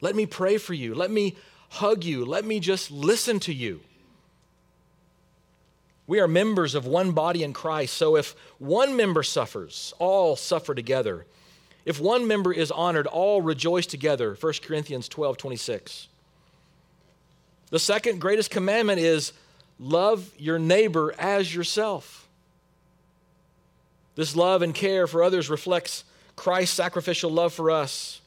Let 0.00 0.16
me 0.16 0.26
pray 0.26 0.58
for 0.58 0.74
you. 0.74 0.94
Let 0.94 1.10
me 1.10 1.36
hug 1.70 2.04
you. 2.04 2.24
Let 2.24 2.44
me 2.44 2.58
just 2.58 2.90
listen 2.90 3.38
to 3.40 3.54
you. 3.54 3.80
We 6.06 6.20
are 6.20 6.28
members 6.28 6.74
of 6.74 6.86
one 6.86 7.12
body 7.12 7.42
in 7.42 7.52
Christ, 7.52 7.94
so 7.94 8.16
if 8.16 8.34
one 8.58 8.96
member 8.96 9.22
suffers, 9.22 9.94
all 9.98 10.36
suffer 10.36 10.74
together. 10.74 11.24
If 11.84 12.00
one 12.00 12.26
member 12.26 12.52
is 12.52 12.70
honored, 12.70 13.06
all 13.06 13.40
rejoice 13.40 13.86
together. 13.86 14.36
1 14.38 14.52
Corinthians 14.62 15.08
12 15.08 15.36
26. 15.36 16.08
The 17.70 17.78
second 17.78 18.20
greatest 18.20 18.50
commandment 18.50 19.00
is 19.00 19.32
love 19.78 20.30
your 20.38 20.58
neighbor 20.58 21.14
as 21.18 21.54
yourself. 21.54 22.28
This 24.14 24.36
love 24.36 24.62
and 24.62 24.74
care 24.74 25.06
for 25.06 25.22
others 25.22 25.50
reflects 25.50 26.04
Christ's 26.36 26.76
sacrificial 26.76 27.30
love 27.30 27.52
for 27.52 27.70
us. 27.70 28.20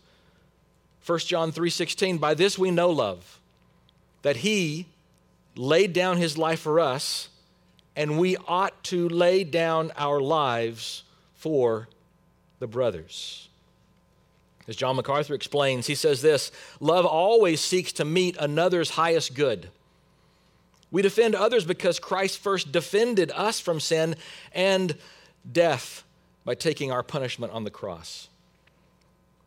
1 1.05 1.19
John 1.19 1.51
3:16 1.51 2.17
By 2.17 2.33
this 2.33 2.57
we 2.57 2.71
know 2.71 2.89
love 2.89 3.39
that 4.23 4.37
he 4.37 4.87
laid 5.55 5.93
down 5.93 6.17
his 6.17 6.37
life 6.37 6.59
for 6.59 6.79
us 6.79 7.29
and 7.97 8.19
we 8.19 8.37
ought 8.47 8.83
to 8.83 9.09
lay 9.09 9.43
down 9.43 9.91
our 9.97 10.21
lives 10.21 11.03
for 11.33 11.89
the 12.59 12.67
brothers. 12.67 13.49
As 14.67 14.75
John 14.75 14.95
MacArthur 14.95 15.33
explains, 15.33 15.87
he 15.87 15.95
says 15.95 16.21
this 16.21 16.51
love 16.79 17.05
always 17.05 17.59
seeks 17.59 17.91
to 17.93 18.05
meet 18.05 18.37
another's 18.37 18.91
highest 18.91 19.33
good. 19.33 19.71
We 20.91 21.01
defend 21.01 21.35
others 21.35 21.65
because 21.65 21.99
Christ 21.99 22.37
first 22.37 22.71
defended 22.71 23.31
us 23.31 23.59
from 23.59 23.79
sin 23.79 24.15
and 24.53 24.95
death 25.51 26.03
by 26.45 26.53
taking 26.53 26.91
our 26.91 27.03
punishment 27.03 27.51
on 27.51 27.63
the 27.63 27.71
cross. 27.71 28.29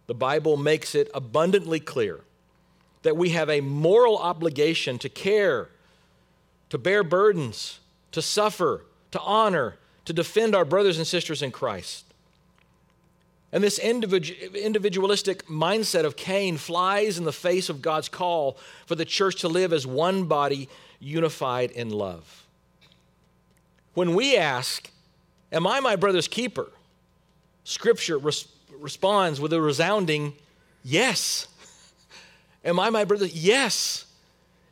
The 0.07 0.15
Bible 0.15 0.57
makes 0.57 0.95
it 0.97 1.09
abundantly 1.15 1.79
clear 1.79 2.23
that 3.03 3.17
we 3.17 3.31
have 3.31 3.49
a 3.49 3.61
moral 3.61 4.19
obligation 4.19 4.99
to 4.99 5.09
care, 5.09 5.69
to 6.69 6.79
bear 6.79 7.05
burdens, 7.05 7.79
to 8.13 8.23
suffer, 8.23 8.85
to 9.11 9.21
honor, 9.21 9.77
to 10.05 10.13
defend 10.13 10.55
our 10.55 10.65
brothers 10.65 10.99
and 10.99 11.07
sisters 11.07 11.43
in 11.43 11.51
Christ. 11.51 12.05
And 13.53 13.65
this 13.65 13.79
individualistic 13.79 15.47
mindset 15.47 16.05
of 16.05 16.17
Cain 16.17 16.57
flies 16.57 17.19
in 17.19 17.25
the 17.25 17.33
face 17.33 17.69
of 17.69 17.83
God's 17.83 18.09
call 18.09 18.57
for 18.87 18.95
the 18.95 19.05
church 19.05 19.41
to 19.41 19.49
live 19.49 19.73
as 19.73 19.87
one 19.87 20.25
body, 20.25 20.69
unified 21.01 21.73
in 21.73 21.91
love. 21.91 22.47
When 23.95 24.15
we 24.15 24.37
ask, 24.37 24.91
Am 25.53 25.67
I 25.67 25.81
my 25.81 25.97
brother's 25.97 26.29
keeper? 26.29 26.71
Scripture 27.65 28.19
res- 28.19 28.47
responds 28.79 29.41
with 29.41 29.53
a 29.53 29.61
resounding 29.61 30.35
yes. 30.85 31.49
Am 32.65 32.79
I 32.79 32.91
my 32.91 33.05
brother? 33.05 33.27
Yes. 33.27 34.07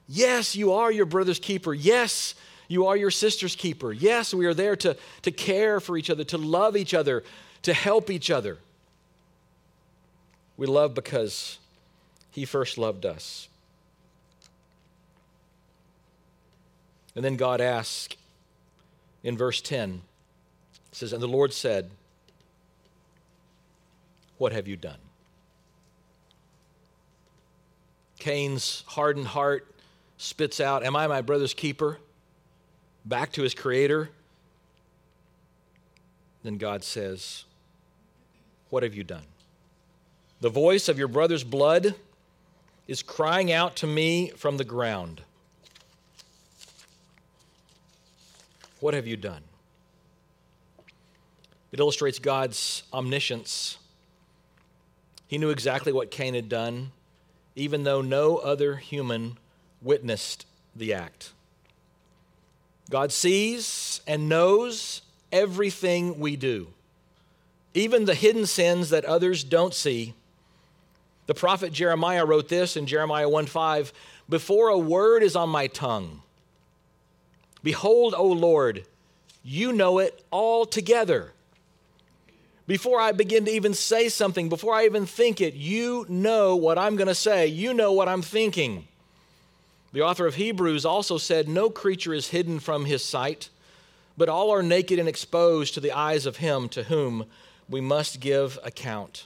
Yes, 0.08 0.56
you 0.56 0.72
are 0.72 0.90
your 0.90 1.06
brother's 1.06 1.38
keeper. 1.38 1.74
Yes, 1.74 2.34
you 2.68 2.86
are 2.86 2.96
your 2.96 3.10
sister's 3.10 3.56
keeper. 3.56 3.92
Yes, 3.92 4.34
we 4.34 4.44
are 4.44 4.54
there 4.54 4.76
to, 4.76 4.96
to 5.22 5.30
care 5.30 5.80
for 5.80 5.96
each 5.96 6.10
other, 6.10 6.22
to 6.24 6.38
love 6.38 6.76
each 6.76 6.92
other, 6.92 7.24
to 7.62 7.72
help 7.72 8.10
each 8.10 8.30
other. 8.30 8.58
We 10.58 10.66
love 10.66 10.94
because 10.94 11.58
He 12.30 12.44
first 12.44 12.76
loved 12.76 13.06
us. 13.06 13.48
And 17.16 17.24
then 17.24 17.36
God 17.36 17.60
asks 17.60 18.16
in 19.24 19.36
verse 19.36 19.60
10, 19.60 20.02
it 20.90 20.94
says, 20.94 21.12
And 21.12 21.22
the 21.22 21.26
Lord 21.26 21.52
said, 21.52 21.90
What 24.36 24.52
have 24.52 24.68
you 24.68 24.76
done? 24.76 24.98
Cain's 28.18 28.84
hardened 28.88 29.28
heart 29.28 29.66
spits 30.18 30.60
out, 30.60 30.84
Am 30.84 30.94
I 30.94 31.06
my 31.06 31.22
brother's 31.22 31.54
keeper? 31.54 31.98
Back 33.08 33.32
to 33.32 33.42
his 33.42 33.54
creator. 33.54 34.10
Then 36.42 36.58
God 36.58 36.84
says, 36.84 37.44
What 38.68 38.82
have 38.82 38.94
you 38.94 39.02
done? 39.02 39.24
The 40.42 40.50
voice 40.50 40.90
of 40.90 40.98
your 40.98 41.08
brother's 41.08 41.42
blood 41.42 41.94
is 42.86 43.02
crying 43.02 43.50
out 43.50 43.76
to 43.76 43.86
me 43.86 44.28
from 44.36 44.58
the 44.58 44.64
ground. 44.64 45.22
What 48.80 48.92
have 48.92 49.06
you 49.06 49.16
done? 49.16 49.42
It 51.72 51.80
illustrates 51.80 52.18
God's 52.18 52.82
omniscience. 52.92 53.78
He 55.26 55.38
knew 55.38 55.48
exactly 55.48 55.92
what 55.92 56.10
Cain 56.10 56.34
had 56.34 56.50
done, 56.50 56.92
even 57.56 57.84
though 57.84 58.02
no 58.02 58.36
other 58.36 58.76
human 58.76 59.38
witnessed 59.80 60.44
the 60.76 60.92
act. 60.92 61.32
God 62.90 63.12
sees 63.12 64.00
and 64.06 64.28
knows 64.28 65.02
everything 65.30 66.18
we 66.18 66.36
do, 66.36 66.68
even 67.74 68.04
the 68.04 68.14
hidden 68.14 68.46
sins 68.46 68.90
that 68.90 69.04
others 69.04 69.44
don't 69.44 69.74
see 69.74 70.14
the 71.28 71.34
prophet 71.34 71.74
Jeremiah 71.74 72.24
wrote 72.24 72.48
this 72.48 72.74
in 72.74 72.86
Jeremiah 72.86 73.28
1:5, 73.28 73.92
"Before 74.30 74.68
a 74.68 74.78
word 74.78 75.22
is 75.22 75.36
on 75.36 75.50
my 75.50 75.66
tongue, 75.66 76.22
behold, 77.62 78.14
O 78.14 78.24
Lord, 78.24 78.86
you 79.44 79.70
know 79.70 79.98
it 79.98 80.24
all 80.30 80.64
together. 80.64 81.34
Before 82.66 82.98
I 82.98 83.12
begin 83.12 83.44
to 83.44 83.50
even 83.50 83.74
say 83.74 84.08
something, 84.08 84.48
before 84.48 84.72
I 84.72 84.86
even 84.86 85.04
think 85.04 85.42
it, 85.42 85.52
you 85.52 86.06
know 86.08 86.56
what 86.56 86.78
I'm 86.78 86.96
going 86.96 87.08
to 87.08 87.14
say. 87.14 87.46
You 87.46 87.74
know 87.74 87.92
what 87.92 88.08
I'm 88.08 88.22
thinking." 88.22 88.88
The 89.92 90.02
author 90.02 90.26
of 90.26 90.34
Hebrews 90.34 90.84
also 90.84 91.18
said, 91.18 91.48
"No 91.48 91.70
creature 91.70 92.12
is 92.12 92.28
hidden 92.28 92.60
from 92.60 92.84
his 92.84 93.04
sight, 93.04 93.48
but 94.16 94.28
all 94.28 94.50
are 94.50 94.62
naked 94.62 94.98
and 94.98 95.08
exposed 95.08 95.74
to 95.74 95.80
the 95.80 95.92
eyes 95.92 96.26
of 96.26 96.38
him 96.38 96.68
to 96.70 96.84
whom 96.84 97.26
we 97.68 97.80
must 97.80 98.20
give 98.20 98.58
account." 98.62 99.24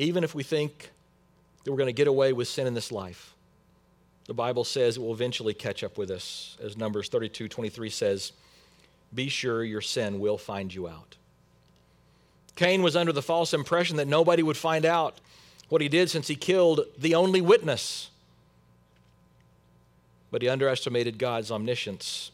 even 0.00 0.24
if 0.24 0.34
we 0.34 0.42
think 0.42 0.90
that 1.62 1.70
we're 1.70 1.76
going 1.76 1.86
to 1.86 1.92
get 1.92 2.08
away 2.08 2.32
with 2.32 2.48
sin 2.48 2.66
in 2.66 2.72
this 2.72 2.90
life. 2.90 3.34
The 4.24 4.34
Bible 4.34 4.64
says 4.64 4.96
it 4.96 5.00
will 5.00 5.12
eventually 5.12 5.52
catch 5.52 5.84
up 5.84 5.98
with 5.98 6.10
us. 6.10 6.56
As 6.62 6.76
Numbers 6.76 7.08
32 7.08 7.48
23 7.48 7.90
says, 7.90 8.32
Be 9.14 9.28
sure 9.28 9.62
your 9.62 9.82
sin 9.82 10.18
will 10.18 10.38
find 10.38 10.72
you 10.72 10.88
out. 10.88 11.16
Cain 12.56 12.82
was 12.82 12.96
under 12.96 13.12
the 13.12 13.20
false 13.20 13.52
impression 13.52 13.98
that 13.98 14.08
nobody 14.08 14.42
would 14.42 14.56
find 14.56 14.86
out 14.86 15.20
what 15.70 15.80
he 15.80 15.88
did 15.88 16.10
since 16.10 16.28
he 16.28 16.34
killed 16.34 16.80
the 16.98 17.14
only 17.14 17.40
witness. 17.40 18.10
But 20.30 20.42
he 20.42 20.48
underestimated 20.48 21.18
God's 21.18 21.50
omniscience 21.50 22.30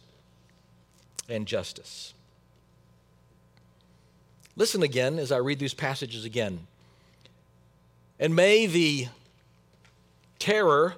and 1.29 1.46
justice. 1.46 2.12
Listen 4.57 4.83
again 4.83 5.18
as 5.18 5.31
I 5.31 5.37
read 5.37 5.59
these 5.59 5.75
passages 5.75 6.25
again. 6.25 6.66
And 8.18 8.35
may 8.35 8.66
the 8.66 9.09
terror 10.38 10.94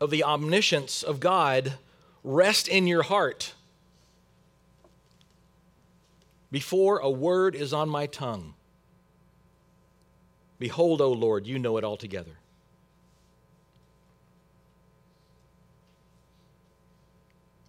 of 0.00 0.10
the 0.10 0.24
omniscience 0.24 1.04
of 1.04 1.20
God 1.20 1.74
rest 2.24 2.66
in 2.66 2.88
your 2.88 3.04
heart 3.04 3.54
before 6.50 6.98
a 6.98 7.10
word 7.10 7.54
is 7.54 7.72
on 7.72 7.88
my 7.88 8.06
tongue. 8.06 8.54
Behold, 10.58 11.00
O 11.00 11.12
Lord, 11.12 11.46
you 11.46 11.58
know 11.58 11.76
it 11.76 11.84
altogether. 11.84 12.32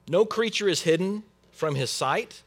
No 0.07 0.25
creature 0.25 0.69
is 0.69 0.83
hidden 0.83 1.23
from 1.51 1.75
his 1.75 1.89
sight, 1.89 2.43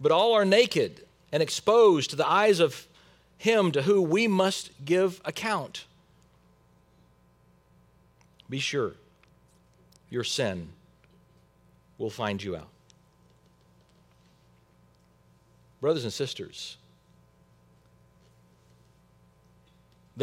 but 0.00 0.12
all 0.12 0.34
are 0.34 0.44
naked 0.44 1.04
and 1.32 1.42
exposed 1.42 2.10
to 2.10 2.16
the 2.16 2.28
eyes 2.28 2.60
of 2.60 2.86
him 3.38 3.72
to 3.72 3.82
whom 3.82 4.08
we 4.08 4.28
must 4.28 4.70
give 4.84 5.20
account. 5.24 5.86
Be 8.48 8.60
sure 8.60 8.92
your 10.10 10.22
sin 10.22 10.68
will 11.98 12.10
find 12.10 12.42
you 12.42 12.54
out. 12.54 12.68
Brothers 15.80 16.04
and 16.04 16.12
sisters, 16.12 16.76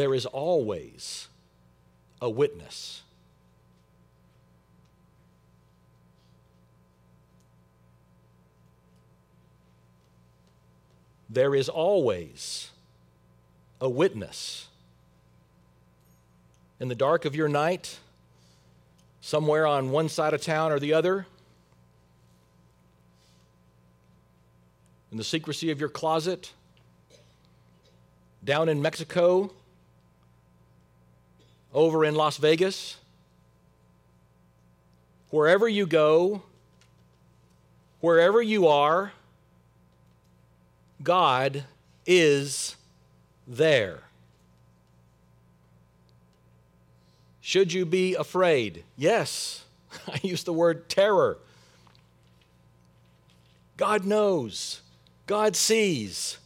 there 0.00 0.14
is 0.14 0.24
always 0.24 1.28
a 2.22 2.30
witness. 2.30 3.02
There 11.28 11.54
is 11.54 11.68
always 11.68 12.70
a 13.78 13.90
witness. 13.90 14.68
In 16.80 16.88
the 16.88 16.94
dark 16.94 17.26
of 17.26 17.34
your 17.34 17.48
night, 17.48 17.98
somewhere 19.20 19.66
on 19.66 19.90
one 19.90 20.08
side 20.08 20.32
of 20.32 20.40
town 20.40 20.72
or 20.72 20.78
the 20.78 20.94
other, 20.94 21.26
in 25.12 25.18
the 25.18 25.24
secrecy 25.24 25.70
of 25.70 25.78
your 25.78 25.90
closet, 25.90 26.54
down 28.42 28.70
in 28.70 28.80
Mexico, 28.80 29.52
over 31.72 32.04
in 32.04 32.14
Las 32.14 32.36
Vegas, 32.36 32.96
wherever 35.30 35.68
you 35.68 35.86
go, 35.86 36.42
wherever 38.00 38.42
you 38.42 38.66
are, 38.66 39.12
God 41.02 41.64
is 42.06 42.76
there. 43.46 44.00
Should 47.40 47.72
you 47.72 47.84
be 47.84 48.14
afraid? 48.14 48.84
Yes. 48.96 49.64
I 50.08 50.20
use 50.22 50.44
the 50.44 50.52
word 50.52 50.88
terror. 50.88 51.38
God 53.76 54.04
knows, 54.04 54.82
God 55.26 55.56
sees. 55.56 56.38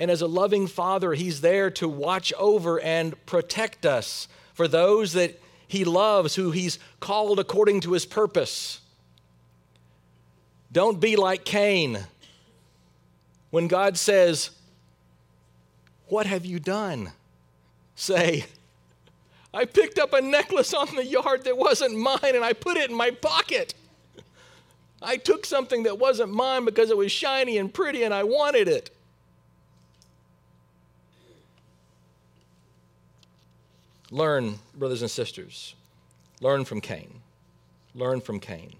And 0.00 0.10
as 0.10 0.22
a 0.22 0.26
loving 0.26 0.66
father, 0.66 1.14
he's 1.14 1.40
there 1.40 1.70
to 1.72 1.88
watch 1.88 2.32
over 2.38 2.80
and 2.80 3.14
protect 3.26 3.84
us 3.84 4.28
for 4.54 4.68
those 4.68 5.12
that 5.14 5.40
he 5.66 5.84
loves, 5.84 6.34
who 6.36 6.50
he's 6.50 6.78
called 7.00 7.38
according 7.38 7.80
to 7.82 7.92
his 7.92 8.06
purpose. 8.06 8.80
Don't 10.70 11.00
be 11.00 11.16
like 11.16 11.44
Cain. 11.44 11.98
When 13.50 13.66
God 13.66 13.96
says, 13.96 14.50
what 16.08 16.26
have 16.26 16.44
you 16.44 16.58
done? 16.58 17.12
Say, 17.94 18.44
I 19.52 19.64
picked 19.64 19.98
up 19.98 20.12
a 20.12 20.20
necklace 20.20 20.74
on 20.74 20.94
the 20.94 21.04
yard 21.04 21.44
that 21.44 21.56
wasn't 21.56 21.98
mine 21.98 22.18
and 22.22 22.44
I 22.44 22.52
put 22.52 22.76
it 22.76 22.90
in 22.90 22.96
my 22.96 23.10
pocket. 23.10 23.74
I 25.00 25.16
took 25.16 25.46
something 25.46 25.84
that 25.84 25.98
wasn't 25.98 26.32
mine 26.32 26.64
because 26.64 26.90
it 26.90 26.96
was 26.96 27.12
shiny 27.12 27.58
and 27.58 27.72
pretty 27.72 28.02
and 28.02 28.12
I 28.12 28.24
wanted 28.24 28.68
it. 28.68 28.90
Learn, 34.10 34.58
brothers 34.74 35.02
and 35.02 35.10
sisters. 35.10 35.74
Learn 36.40 36.64
from 36.64 36.80
Cain. 36.80 37.20
Learn 37.94 38.20
from 38.20 38.40
Cain. 38.40 38.74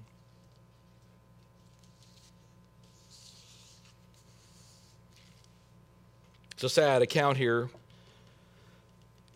It's 6.53 6.65
a 6.65 6.69
sad 6.69 7.03
account 7.03 7.37
here. 7.37 7.69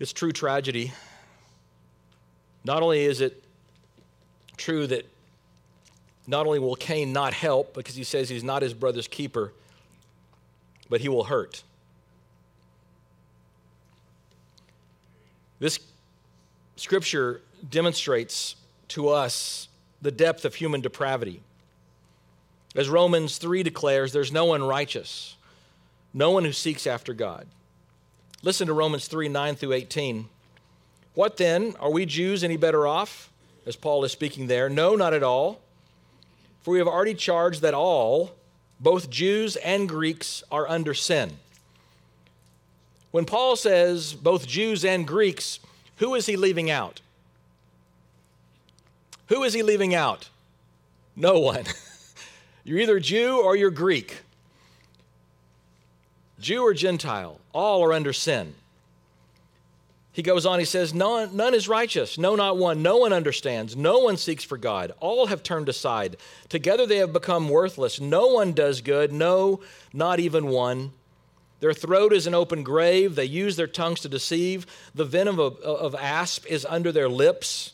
It's 0.00 0.12
true 0.12 0.32
tragedy. 0.32 0.92
Not 2.64 2.82
only 2.82 3.04
is 3.04 3.20
it 3.20 3.44
true 4.56 4.86
that 4.88 5.06
not 6.26 6.46
only 6.46 6.58
will 6.58 6.74
Cain 6.76 7.12
not 7.12 7.34
help 7.34 7.74
because 7.74 7.94
he 7.94 8.04
says 8.04 8.28
he's 8.28 8.44
not 8.44 8.62
his 8.62 8.74
brother's 8.74 9.08
keeper, 9.08 9.52
but 10.88 11.00
he 11.00 11.08
will 11.08 11.24
hurt. 11.24 11.62
This 15.62 15.78
scripture 16.74 17.40
demonstrates 17.70 18.56
to 18.88 19.10
us 19.10 19.68
the 20.00 20.10
depth 20.10 20.44
of 20.44 20.56
human 20.56 20.80
depravity. 20.80 21.40
As 22.74 22.88
Romans 22.88 23.38
3 23.38 23.62
declares, 23.62 24.12
there's 24.12 24.32
no 24.32 24.44
one 24.44 24.64
righteous, 24.64 25.36
no 26.12 26.32
one 26.32 26.44
who 26.44 26.50
seeks 26.50 26.84
after 26.84 27.14
God. 27.14 27.46
Listen 28.42 28.66
to 28.66 28.72
Romans 28.72 29.06
3 29.06 29.28
9 29.28 29.54
through 29.54 29.74
18. 29.74 30.28
What 31.14 31.36
then? 31.36 31.76
Are 31.78 31.92
we 31.92 32.06
Jews 32.06 32.42
any 32.42 32.56
better 32.56 32.84
off? 32.84 33.30
As 33.64 33.76
Paul 33.76 34.02
is 34.02 34.10
speaking 34.10 34.48
there. 34.48 34.68
No, 34.68 34.96
not 34.96 35.14
at 35.14 35.22
all. 35.22 35.60
For 36.62 36.72
we 36.72 36.78
have 36.78 36.88
already 36.88 37.14
charged 37.14 37.62
that 37.62 37.72
all, 37.72 38.34
both 38.80 39.08
Jews 39.10 39.54
and 39.54 39.88
Greeks, 39.88 40.42
are 40.50 40.68
under 40.68 40.92
sin. 40.92 41.34
When 43.12 43.26
Paul 43.26 43.54
says 43.56 44.14
both 44.14 44.46
Jews 44.46 44.84
and 44.84 45.06
Greeks, 45.06 45.60
who 45.98 46.14
is 46.14 46.26
he 46.26 46.36
leaving 46.36 46.70
out? 46.70 47.00
Who 49.28 49.44
is 49.44 49.52
he 49.52 49.62
leaving 49.62 49.94
out? 49.94 50.28
No 51.14 51.38
one. 51.38 51.64
you're 52.64 52.80
either 52.80 52.98
Jew 52.98 53.40
or 53.40 53.54
you're 53.54 53.70
Greek. 53.70 54.22
Jew 56.40 56.62
or 56.62 56.74
Gentile, 56.74 57.38
all 57.52 57.84
are 57.84 57.92
under 57.92 58.12
sin. 58.12 58.54
He 60.12 60.22
goes 60.22 60.44
on, 60.44 60.58
he 60.58 60.64
says, 60.64 60.92
none, 60.92 61.34
none 61.36 61.54
is 61.54 61.68
righteous, 61.68 62.18
no, 62.18 62.34
not 62.34 62.58
one. 62.58 62.82
No 62.82 62.98
one 62.98 63.12
understands. 63.12 63.76
No 63.76 64.00
one 64.00 64.18
seeks 64.18 64.44
for 64.44 64.58
God. 64.58 64.92
All 65.00 65.26
have 65.26 65.42
turned 65.42 65.68
aside. 65.68 66.16
Together 66.50 66.84
they 66.84 66.98
have 66.98 67.12
become 67.12 67.48
worthless. 67.48 68.00
No 68.00 68.26
one 68.26 68.52
does 68.52 68.82
good, 68.82 69.12
no, 69.12 69.60
not 69.92 70.20
even 70.20 70.48
one. 70.48 70.92
Their 71.62 71.72
throat 71.72 72.12
is 72.12 72.26
an 72.26 72.34
open 72.34 72.64
grave. 72.64 73.14
They 73.14 73.24
use 73.24 73.54
their 73.54 73.68
tongues 73.68 74.00
to 74.00 74.08
deceive. 74.08 74.66
The 74.96 75.04
venom 75.04 75.38
of, 75.38 75.60
of 75.60 75.94
asp 75.94 76.44
is 76.46 76.66
under 76.68 76.90
their 76.90 77.08
lips. 77.08 77.72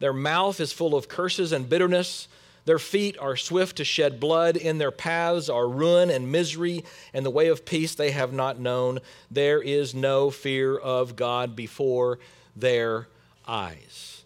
Their 0.00 0.12
mouth 0.12 0.58
is 0.58 0.72
full 0.72 0.96
of 0.96 1.06
curses 1.06 1.52
and 1.52 1.68
bitterness. 1.68 2.26
Their 2.64 2.80
feet 2.80 3.16
are 3.20 3.36
swift 3.36 3.76
to 3.76 3.84
shed 3.84 4.18
blood. 4.18 4.56
In 4.56 4.78
their 4.78 4.90
paths 4.90 5.48
are 5.48 5.68
ruin 5.68 6.10
and 6.10 6.32
misery, 6.32 6.84
and 7.14 7.24
the 7.24 7.30
way 7.30 7.46
of 7.46 7.64
peace 7.64 7.94
they 7.94 8.10
have 8.10 8.32
not 8.32 8.58
known. 8.58 8.98
There 9.30 9.62
is 9.62 9.94
no 9.94 10.30
fear 10.30 10.76
of 10.76 11.14
God 11.14 11.54
before 11.54 12.18
their 12.56 13.06
eyes. 13.46 14.24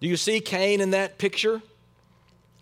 Do 0.00 0.06
you 0.06 0.18
see 0.18 0.40
Cain 0.40 0.82
in 0.82 0.90
that 0.90 1.16
picture? 1.16 1.62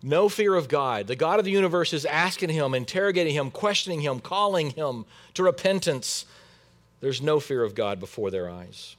No 0.05 0.29
fear 0.29 0.53
of 0.53 0.67
God. 0.67 1.07
The 1.07 1.15
God 1.15 1.39
of 1.39 1.45
the 1.45 1.51
universe 1.51 1.91
is 1.91 2.05
asking 2.05 2.49
him, 2.49 2.75
interrogating 2.75 3.33
him, 3.33 3.49
questioning 3.49 4.01
him, 4.01 4.19
calling 4.19 4.69
him 4.69 5.03
to 5.33 5.41
repentance. 5.41 6.25
There's 7.01 7.23
no 7.23 7.39
fear 7.39 7.63
of 7.63 7.73
God 7.73 7.99
before 7.99 8.29
their 8.29 8.47
eyes. 8.47 8.95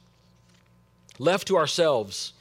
Left 1.17 1.47
to 1.47 1.55
ourselves, 1.55 2.33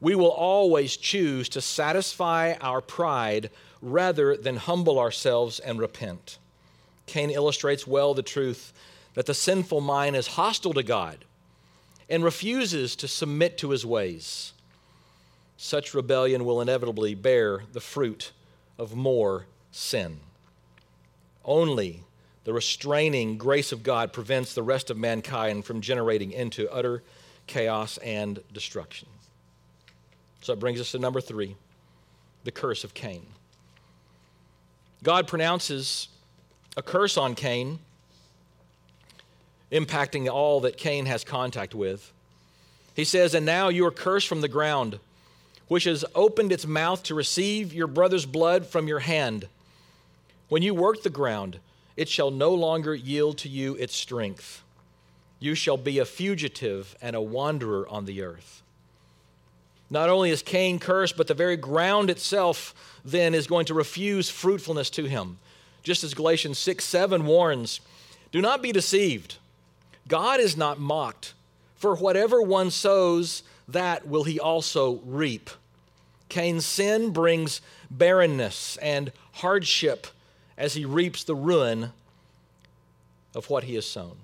we 0.00 0.14
will 0.14 0.30
always 0.30 0.96
choose 0.96 1.48
to 1.48 1.60
satisfy 1.60 2.54
our 2.60 2.80
pride 2.80 3.50
rather 3.82 4.36
than 4.36 4.54
humble 4.54 5.00
ourselves 5.00 5.58
and 5.58 5.80
repent. 5.80 6.38
Cain 7.06 7.30
illustrates 7.30 7.88
well 7.88 8.14
the 8.14 8.22
truth 8.22 8.72
that 9.14 9.26
the 9.26 9.34
sinful 9.34 9.80
mind 9.80 10.14
is 10.14 10.28
hostile 10.28 10.74
to 10.74 10.84
God 10.84 11.24
and 12.08 12.22
refuses 12.22 12.94
to 12.94 13.08
submit 13.08 13.58
to 13.58 13.70
his 13.70 13.84
ways. 13.84 14.53
Such 15.56 15.94
rebellion 15.94 16.44
will 16.44 16.60
inevitably 16.60 17.14
bear 17.14 17.62
the 17.72 17.80
fruit 17.80 18.32
of 18.78 18.94
more 18.94 19.46
sin. 19.70 20.20
Only 21.44 22.04
the 22.44 22.52
restraining 22.52 23.38
grace 23.38 23.72
of 23.72 23.82
God 23.82 24.12
prevents 24.12 24.54
the 24.54 24.62
rest 24.62 24.90
of 24.90 24.96
mankind 24.96 25.64
from 25.64 25.80
generating 25.80 26.32
into 26.32 26.70
utter 26.70 27.02
chaos 27.46 27.98
and 27.98 28.40
destruction. 28.52 29.08
So 30.42 30.52
it 30.52 30.58
brings 30.58 30.80
us 30.80 30.92
to 30.92 30.98
number 30.98 31.20
three 31.20 31.56
the 32.44 32.50
curse 32.50 32.84
of 32.84 32.92
Cain. 32.92 33.24
God 35.02 35.26
pronounces 35.26 36.08
a 36.76 36.82
curse 36.82 37.16
on 37.16 37.34
Cain, 37.34 37.78
impacting 39.72 40.30
all 40.30 40.60
that 40.60 40.76
Cain 40.76 41.06
has 41.06 41.24
contact 41.24 41.74
with. 41.74 42.12
He 42.94 43.04
says, 43.04 43.34
And 43.34 43.46
now 43.46 43.68
you 43.68 43.86
are 43.86 43.90
cursed 43.90 44.28
from 44.28 44.42
the 44.42 44.48
ground, 44.48 44.98
which 45.68 45.84
has 45.84 46.04
opened 46.14 46.52
its 46.52 46.66
mouth 46.66 47.02
to 47.04 47.14
receive 47.14 47.72
your 47.72 47.86
brother's 47.86 48.26
blood 48.26 48.66
from 48.66 48.88
your 48.88 49.00
hand. 49.00 49.48
When 50.48 50.62
you 50.62 50.74
work 50.74 51.02
the 51.02 51.10
ground, 51.10 51.58
it 51.96 52.08
shall 52.08 52.30
no 52.30 52.52
longer 52.52 52.94
yield 52.94 53.38
to 53.38 53.48
you 53.48 53.74
its 53.76 53.94
strength. 53.94 54.62
You 55.38 55.54
shall 55.54 55.76
be 55.76 55.98
a 55.98 56.04
fugitive 56.04 56.96
and 57.00 57.14
a 57.14 57.20
wanderer 57.20 57.88
on 57.88 58.04
the 58.04 58.22
earth. 58.22 58.62
Not 59.90 60.08
only 60.10 60.30
is 60.30 60.42
Cain 60.42 60.78
cursed, 60.78 61.16
but 61.16 61.26
the 61.26 61.34
very 61.34 61.56
ground 61.56 62.10
itself 62.10 62.74
then 63.04 63.34
is 63.34 63.46
going 63.46 63.66
to 63.66 63.74
refuse 63.74 64.30
fruitfulness 64.30 64.90
to 64.90 65.04
him. 65.04 65.38
Just 65.82 66.02
as 66.02 66.14
Galatians 66.14 66.58
6 66.58 66.84
7 66.84 67.26
warns, 67.26 67.80
do 68.32 68.40
not 68.40 68.62
be 68.62 68.72
deceived. 68.72 69.36
God 70.08 70.40
is 70.40 70.56
not 70.56 70.80
mocked, 70.80 71.34
for 71.76 71.94
whatever 71.94 72.42
one 72.42 72.70
sows, 72.70 73.42
that 73.68 74.06
will 74.06 74.24
he 74.24 74.38
also 74.38 75.00
reap. 75.04 75.50
Cain's 76.28 76.66
sin 76.66 77.10
brings 77.10 77.60
barrenness 77.90 78.76
and 78.78 79.12
hardship 79.34 80.06
as 80.56 80.74
he 80.74 80.84
reaps 80.84 81.24
the 81.24 81.34
ruin 81.34 81.92
of 83.34 83.50
what 83.50 83.64
he 83.64 83.74
has 83.74 83.86
sown. 83.86 84.16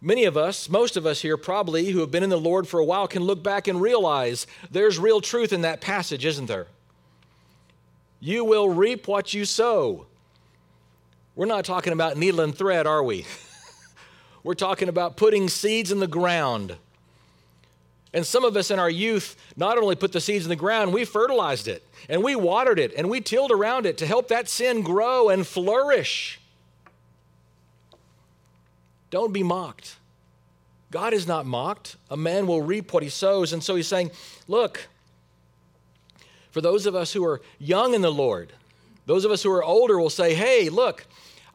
Many 0.00 0.24
of 0.24 0.36
us, 0.36 0.68
most 0.68 0.96
of 0.96 1.06
us 1.06 1.22
here 1.22 1.36
probably, 1.36 1.90
who 1.90 2.00
have 2.00 2.10
been 2.10 2.22
in 2.22 2.30
the 2.30 2.38
Lord 2.38 2.68
for 2.68 2.78
a 2.78 2.84
while, 2.84 3.08
can 3.08 3.22
look 3.22 3.42
back 3.42 3.66
and 3.66 3.80
realize 3.80 4.46
there's 4.70 4.98
real 4.98 5.20
truth 5.20 5.52
in 5.52 5.62
that 5.62 5.80
passage, 5.80 6.24
isn't 6.24 6.46
there? 6.46 6.66
You 8.20 8.44
will 8.44 8.68
reap 8.68 9.08
what 9.08 9.34
you 9.34 9.44
sow. 9.44 10.06
We're 11.34 11.46
not 11.46 11.64
talking 11.64 11.92
about 11.92 12.16
needle 12.16 12.40
and 12.40 12.56
thread, 12.56 12.86
are 12.86 13.02
we? 13.02 13.26
We're 14.46 14.54
talking 14.54 14.88
about 14.88 15.16
putting 15.16 15.48
seeds 15.48 15.90
in 15.90 15.98
the 15.98 16.06
ground. 16.06 16.76
And 18.14 18.24
some 18.24 18.44
of 18.44 18.56
us 18.56 18.70
in 18.70 18.78
our 18.78 18.88
youth 18.88 19.34
not 19.56 19.76
only 19.76 19.96
put 19.96 20.12
the 20.12 20.20
seeds 20.20 20.44
in 20.44 20.50
the 20.50 20.54
ground, 20.54 20.94
we 20.94 21.04
fertilized 21.04 21.66
it 21.66 21.82
and 22.08 22.22
we 22.22 22.36
watered 22.36 22.78
it 22.78 22.94
and 22.96 23.10
we 23.10 23.20
tilled 23.20 23.50
around 23.50 23.86
it 23.86 23.98
to 23.98 24.06
help 24.06 24.28
that 24.28 24.48
sin 24.48 24.82
grow 24.82 25.30
and 25.30 25.44
flourish. 25.44 26.38
Don't 29.10 29.32
be 29.32 29.42
mocked. 29.42 29.96
God 30.92 31.12
is 31.12 31.26
not 31.26 31.44
mocked. 31.44 31.96
A 32.08 32.16
man 32.16 32.46
will 32.46 32.62
reap 32.62 32.92
what 32.92 33.02
he 33.02 33.08
sows. 33.08 33.52
And 33.52 33.64
so 33.64 33.74
he's 33.74 33.88
saying, 33.88 34.12
look, 34.46 34.86
for 36.52 36.60
those 36.60 36.86
of 36.86 36.94
us 36.94 37.12
who 37.12 37.24
are 37.24 37.40
young 37.58 37.94
in 37.94 38.00
the 38.00 38.12
Lord, 38.12 38.52
those 39.06 39.24
of 39.24 39.32
us 39.32 39.42
who 39.42 39.50
are 39.50 39.64
older 39.64 39.98
will 39.98 40.08
say, 40.08 40.36
hey, 40.36 40.68
look, 40.68 41.04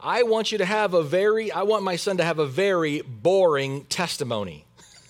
I 0.04 0.24
want 0.24 0.50
you 0.50 0.58
to 0.58 0.64
have 0.64 0.94
a 0.94 1.02
very, 1.02 1.52
I 1.52 1.62
want 1.62 1.84
my 1.84 1.94
son 1.94 2.16
to 2.16 2.24
have 2.24 2.40
a 2.40 2.46
very 2.46 3.02
boring 3.02 3.84
testimony. 3.84 4.64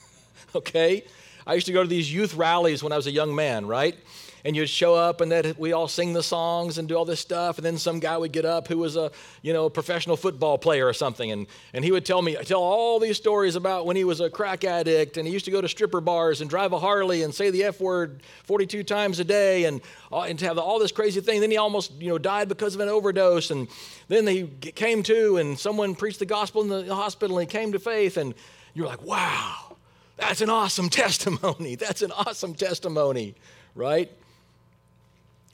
okay? 0.54 1.04
I 1.46 1.54
used 1.54 1.66
to 1.66 1.72
go 1.72 1.82
to 1.82 1.88
these 1.88 2.12
youth 2.12 2.34
rallies 2.34 2.82
when 2.82 2.92
I 2.92 2.96
was 2.96 3.06
a 3.06 3.10
young 3.10 3.34
man, 3.34 3.66
right? 3.66 3.96
And 4.44 4.56
you'd 4.56 4.68
show 4.68 4.94
up 4.94 5.20
and 5.20 5.30
that 5.30 5.58
we 5.58 5.72
all 5.72 5.86
sing 5.86 6.12
the 6.12 6.22
songs 6.22 6.78
and 6.78 6.88
do 6.88 6.96
all 6.96 7.04
this 7.04 7.20
stuff. 7.20 7.58
And 7.58 7.64
then 7.64 7.78
some 7.78 8.00
guy 8.00 8.16
would 8.16 8.32
get 8.32 8.44
up 8.44 8.68
who 8.68 8.78
was 8.78 8.96
a 8.96 9.10
you 9.42 9.52
know 9.52 9.68
professional 9.70 10.16
football 10.16 10.58
player 10.58 10.86
or 10.86 10.92
something. 10.92 11.30
And, 11.30 11.46
and 11.72 11.84
he 11.84 11.92
would 11.92 12.04
tell 12.04 12.22
me 12.22 12.34
tell 12.36 12.62
all 12.62 12.98
these 12.98 13.16
stories 13.16 13.56
about 13.56 13.86
when 13.86 13.96
he 13.96 14.04
was 14.04 14.20
a 14.20 14.28
crack 14.28 14.64
addict 14.64 15.16
and 15.16 15.26
he 15.26 15.32
used 15.32 15.44
to 15.44 15.50
go 15.50 15.60
to 15.60 15.68
stripper 15.68 16.00
bars 16.00 16.40
and 16.40 16.50
drive 16.50 16.72
a 16.72 16.78
harley 16.78 17.22
and 17.22 17.34
say 17.34 17.50
the 17.50 17.64
f 17.64 17.80
word 17.80 18.22
42 18.44 18.82
times 18.82 19.20
a 19.20 19.24
day 19.24 19.64
and, 19.64 19.80
uh, 20.10 20.22
and 20.22 20.38
to 20.38 20.46
have 20.46 20.58
all 20.58 20.78
this 20.78 20.92
crazy 20.92 21.20
thing. 21.20 21.40
Then 21.40 21.50
he 21.50 21.56
almost 21.56 21.92
you 22.00 22.08
know 22.08 22.18
died 22.18 22.48
because 22.48 22.74
of 22.74 22.80
an 22.80 22.88
overdose. 22.88 23.50
And 23.50 23.68
then 24.08 24.26
he 24.26 24.46
came 24.46 25.02
to 25.04 25.36
and 25.36 25.58
someone 25.58 25.94
preached 25.94 26.18
the 26.18 26.26
gospel 26.26 26.62
in 26.62 26.68
the 26.68 26.94
hospital 26.94 27.38
and 27.38 27.48
he 27.48 27.58
came 27.58 27.72
to 27.72 27.78
faith. 27.78 28.16
And 28.16 28.34
you're 28.74 28.86
like 28.86 29.02
wow 29.02 29.76
that's 30.16 30.40
an 30.40 30.50
awesome 30.50 30.88
testimony. 30.90 31.74
That's 31.74 32.02
an 32.02 32.12
awesome 32.12 32.54
testimony 32.54 33.34
right 33.74 34.10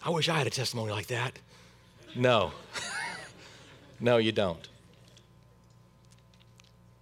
I 0.02 0.10
wish 0.10 0.28
I 0.28 0.38
had 0.38 0.46
a 0.46 0.50
testimony 0.50 0.92
like 0.92 1.08
that. 1.08 1.38
No. 2.14 2.52
no, 4.00 4.16
you 4.16 4.32
don't. 4.32 4.68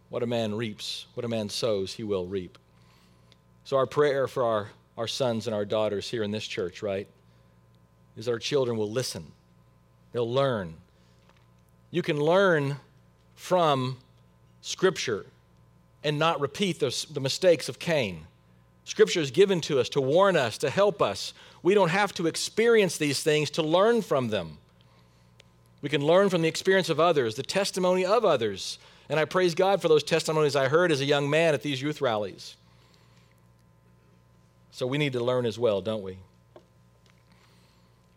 What 0.08 0.22
a 0.22 0.26
man 0.26 0.54
reaps, 0.54 1.06
what 1.14 1.24
a 1.24 1.28
man 1.28 1.48
sows, 1.48 1.92
he 1.92 2.04
will 2.04 2.26
reap. 2.26 2.58
So, 3.64 3.76
our 3.76 3.86
prayer 3.86 4.28
for 4.28 4.44
our, 4.44 4.70
our 4.96 5.08
sons 5.08 5.46
and 5.46 5.54
our 5.54 5.64
daughters 5.64 6.08
here 6.08 6.22
in 6.22 6.30
this 6.30 6.46
church, 6.46 6.82
right, 6.82 7.08
is 8.16 8.28
our 8.28 8.38
children 8.38 8.76
will 8.76 8.90
listen, 8.90 9.32
they'll 10.12 10.32
learn. 10.32 10.74
You 11.90 12.02
can 12.02 12.20
learn 12.20 12.76
from 13.34 13.98
Scripture 14.60 15.26
and 16.02 16.18
not 16.18 16.40
repeat 16.40 16.78
the, 16.78 17.06
the 17.12 17.20
mistakes 17.20 17.68
of 17.68 17.78
Cain. 17.78 18.26
Scripture 18.84 19.20
is 19.20 19.32
given 19.32 19.60
to 19.62 19.80
us 19.80 19.88
to 19.90 20.00
warn 20.00 20.36
us, 20.36 20.58
to 20.58 20.70
help 20.70 21.02
us. 21.02 21.34
We 21.66 21.74
don't 21.74 21.88
have 21.88 22.14
to 22.14 22.28
experience 22.28 22.96
these 22.96 23.24
things 23.24 23.50
to 23.50 23.62
learn 23.64 24.00
from 24.00 24.28
them. 24.28 24.58
We 25.82 25.88
can 25.88 26.00
learn 26.00 26.28
from 26.28 26.42
the 26.42 26.48
experience 26.48 26.90
of 26.90 27.00
others, 27.00 27.34
the 27.34 27.42
testimony 27.42 28.06
of 28.06 28.24
others. 28.24 28.78
And 29.08 29.18
I 29.18 29.24
praise 29.24 29.56
God 29.56 29.82
for 29.82 29.88
those 29.88 30.04
testimonies 30.04 30.54
I 30.54 30.68
heard 30.68 30.92
as 30.92 31.00
a 31.00 31.04
young 31.04 31.28
man 31.28 31.54
at 31.54 31.62
these 31.62 31.82
youth 31.82 32.00
rallies. 32.00 32.54
So 34.70 34.86
we 34.86 34.96
need 34.96 35.14
to 35.14 35.24
learn 35.24 35.44
as 35.44 35.58
well, 35.58 35.80
don't 35.80 36.04
we? 36.04 36.18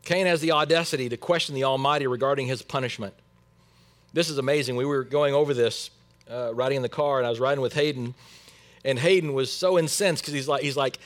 Cain 0.03 0.27
has 0.27 0.41
the 0.41 0.51
audacity 0.51 1.09
to 1.09 1.17
question 1.17 1.55
the 1.55 1.63
Almighty 1.63 2.05
regarding 2.05 2.45
his 2.45 2.61
punishment. 2.61 3.15
This 4.13 4.29
is 4.29 4.37
amazing. 4.37 4.75
We 4.75 4.85
were 4.85 5.03
going 5.03 5.33
over 5.33 5.55
this 5.55 5.89
uh, 6.29 6.53
riding 6.53 6.75
in 6.75 6.83
the 6.83 6.87
car, 6.87 7.17
and 7.17 7.25
I 7.25 7.31
was 7.31 7.39
riding 7.39 7.63
with 7.63 7.73
Hayden 7.73 8.13
and 8.85 8.99
Hayden 8.99 9.33
was 9.33 9.51
so 9.51 9.79
incensed 9.79 10.21
because 10.21 10.35
he's 10.35 10.47
like, 10.47 10.61
he's 10.61 10.77
like, 10.77 10.99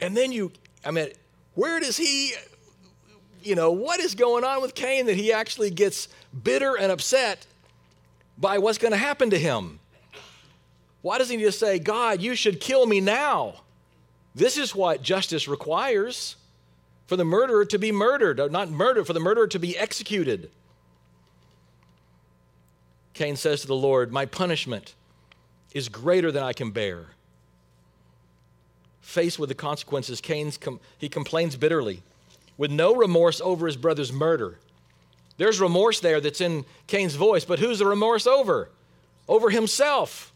and 0.00 0.16
then 0.16 0.32
you, 0.32 0.50
I 0.84 0.90
mean, 0.90 1.10
where 1.54 1.80
does 1.80 1.96
he, 1.96 2.32
you 3.42 3.54
know, 3.54 3.70
what 3.70 4.00
is 4.00 4.14
going 4.14 4.44
on 4.44 4.62
with 4.62 4.74
Cain 4.74 5.06
that 5.06 5.16
he 5.16 5.32
actually 5.32 5.70
gets 5.70 6.08
bitter 6.42 6.76
and 6.76 6.90
upset 6.90 7.46
by 8.38 8.58
what's 8.58 8.78
going 8.78 8.92
to 8.92 8.98
happen 8.98 9.30
to 9.30 9.38
him? 9.38 9.78
Why 11.02 11.18
doesn't 11.18 11.38
he 11.38 11.44
just 11.44 11.58
say, 11.58 11.78
God, 11.78 12.22
you 12.22 12.34
should 12.34 12.60
kill 12.60 12.86
me 12.86 13.00
now? 13.00 13.56
This 14.34 14.56
is 14.56 14.74
what 14.74 15.02
justice 15.02 15.46
requires 15.46 16.36
for 17.06 17.16
the 17.16 17.24
murderer 17.24 17.64
to 17.66 17.78
be 17.78 17.92
murdered, 17.92 18.40
not 18.50 18.70
murdered, 18.70 19.06
for 19.06 19.12
the 19.12 19.20
murderer 19.20 19.46
to 19.48 19.58
be 19.58 19.76
executed. 19.76 20.50
Cain 23.12 23.36
says 23.36 23.60
to 23.60 23.66
the 23.66 23.76
Lord, 23.76 24.12
My 24.12 24.26
punishment 24.26 24.94
is 25.72 25.88
greater 25.88 26.32
than 26.32 26.42
I 26.42 26.52
can 26.52 26.70
bear. 26.70 27.08
Faced 29.04 29.38
with 29.38 29.50
the 29.50 29.54
consequences, 29.54 30.22
Cain 30.22 30.50
com- 30.58 30.80
he 30.96 31.10
complains 31.10 31.56
bitterly, 31.56 32.02
with 32.56 32.70
no 32.70 32.94
remorse 32.94 33.38
over 33.42 33.66
his 33.66 33.76
brother's 33.76 34.10
murder. 34.10 34.58
There's 35.36 35.60
remorse 35.60 36.00
there 36.00 36.22
that's 36.22 36.40
in 36.40 36.64
Cain's 36.86 37.14
voice, 37.14 37.44
but 37.44 37.58
who's 37.58 37.80
the 37.80 37.86
remorse 37.86 38.26
over? 38.26 38.70
Over 39.28 39.50
himself. 39.50 40.32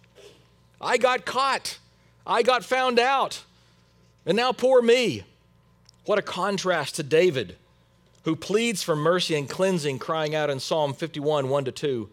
I 0.80 0.98
got 0.98 1.24
caught. 1.24 1.78
I 2.26 2.42
got 2.42 2.62
found 2.62 2.98
out. 2.98 3.42
And 4.26 4.36
now 4.36 4.52
poor 4.52 4.82
me. 4.82 5.24
What 6.04 6.18
a 6.18 6.22
contrast 6.22 6.96
to 6.96 7.02
David, 7.02 7.56
who 8.24 8.36
pleads 8.36 8.82
for 8.82 8.94
mercy 8.94 9.34
and 9.34 9.48
cleansing, 9.48 9.98
crying 9.98 10.34
out 10.34 10.50
in 10.50 10.60
Psalm 10.60 10.92
51 10.92 11.48
1 11.48 11.64
to 11.64 11.72
2. 11.72 12.08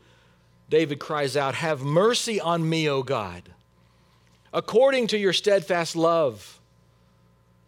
David 0.69 0.99
cries 0.99 1.35
out, 1.35 1.55
Have 1.55 1.81
mercy 1.81 2.39
on 2.39 2.67
me, 2.67 2.89
O 2.89 3.03
God, 3.03 3.43
according 4.55 5.07
to 5.07 5.17
your 5.17 5.33
steadfast 5.33 5.95
love. 5.95 6.59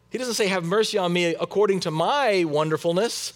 He 0.09 0.17
doesn't 0.17 0.35
say, 0.35 0.47
Have 0.47 0.63
mercy 0.63 0.97
on 0.97 1.13
me 1.13 1.35
according 1.35 1.81
to 1.81 1.91
my 1.91 2.45
wonderfulness. 2.45 3.33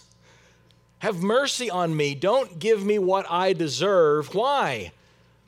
Have 1.00 1.22
mercy 1.22 1.70
on 1.70 1.96
me. 1.96 2.16
Don't 2.16 2.58
give 2.58 2.84
me 2.86 2.98
what 2.98 3.26
I 3.30 3.54
deserve. 3.54 4.34
Why? 4.34 4.94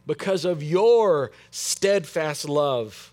Because 0.06 0.46
of 0.46 0.62
your 0.62 1.32
steadfast 1.50 2.50
love. 2.50 3.12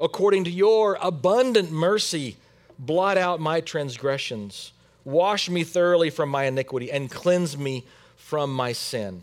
According 0.00 0.44
to 0.44 0.50
your 0.50 0.98
abundant 1.00 1.70
mercy, 1.70 2.36
blot 2.78 3.16
out 3.16 3.38
my 3.38 3.60
transgressions. 3.60 4.72
Wash 5.04 5.48
me 5.48 5.62
thoroughly 5.62 6.10
from 6.10 6.30
my 6.30 6.44
iniquity 6.44 6.90
and 6.90 7.10
cleanse 7.10 7.56
me 7.56 7.84
from 8.16 8.52
my 8.52 8.72
sin. 8.72 9.22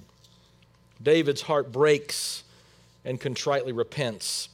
David's 1.04 1.42
heart 1.42 1.72
breaks 1.72 2.44
and 3.04 3.20
contritely 3.20 3.74
repents, 3.74 4.48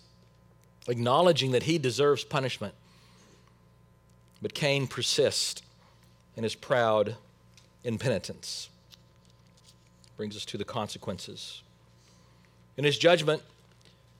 acknowledging 0.88 1.52
that 1.52 1.64
he 1.64 1.78
deserves 1.78 2.24
punishment. 2.24 2.74
But 4.42 4.54
Cain 4.54 4.88
persists 4.88 5.62
in 6.36 6.44
his 6.44 6.56
proud 6.56 7.16
impenitence. 7.84 8.70
Brings 10.16 10.36
us 10.36 10.46
to 10.46 10.58
the 10.58 10.66
consequences. 10.66 11.62
In 12.76 12.84
his 12.84 12.98
judgment, 12.98 13.42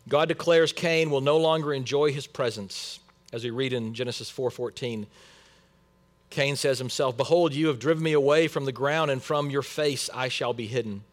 God 0.08 0.28
declares 0.28 0.72
Cain 0.72 1.10
will 1.10 1.22
no 1.22 1.38
longer 1.38 1.74
enjoy 1.74 2.12
his 2.12 2.28
presence. 2.28 3.00
As 3.34 3.44
we 3.44 3.50
read 3.50 3.74
in 3.74 3.94
Genesis 3.94 4.30
4:14, 4.30 5.08
Cain 6.30 6.56
says 6.56 6.78
himself, 6.80 7.18
"Behold, 7.18 7.54
you 7.54 7.68
have 7.68 7.80
driven 7.80 8.04
me 8.04 8.14
away 8.14 8.48
from 8.48 8.66
the 8.66 8.72
ground, 8.72 9.12
and 9.12 9.24
from 9.24 9.50
your 9.50 9.62
face 9.62 10.10
I 10.14 10.30
shall 10.30 10.54
be 10.54 10.68
hidden." 10.68 11.04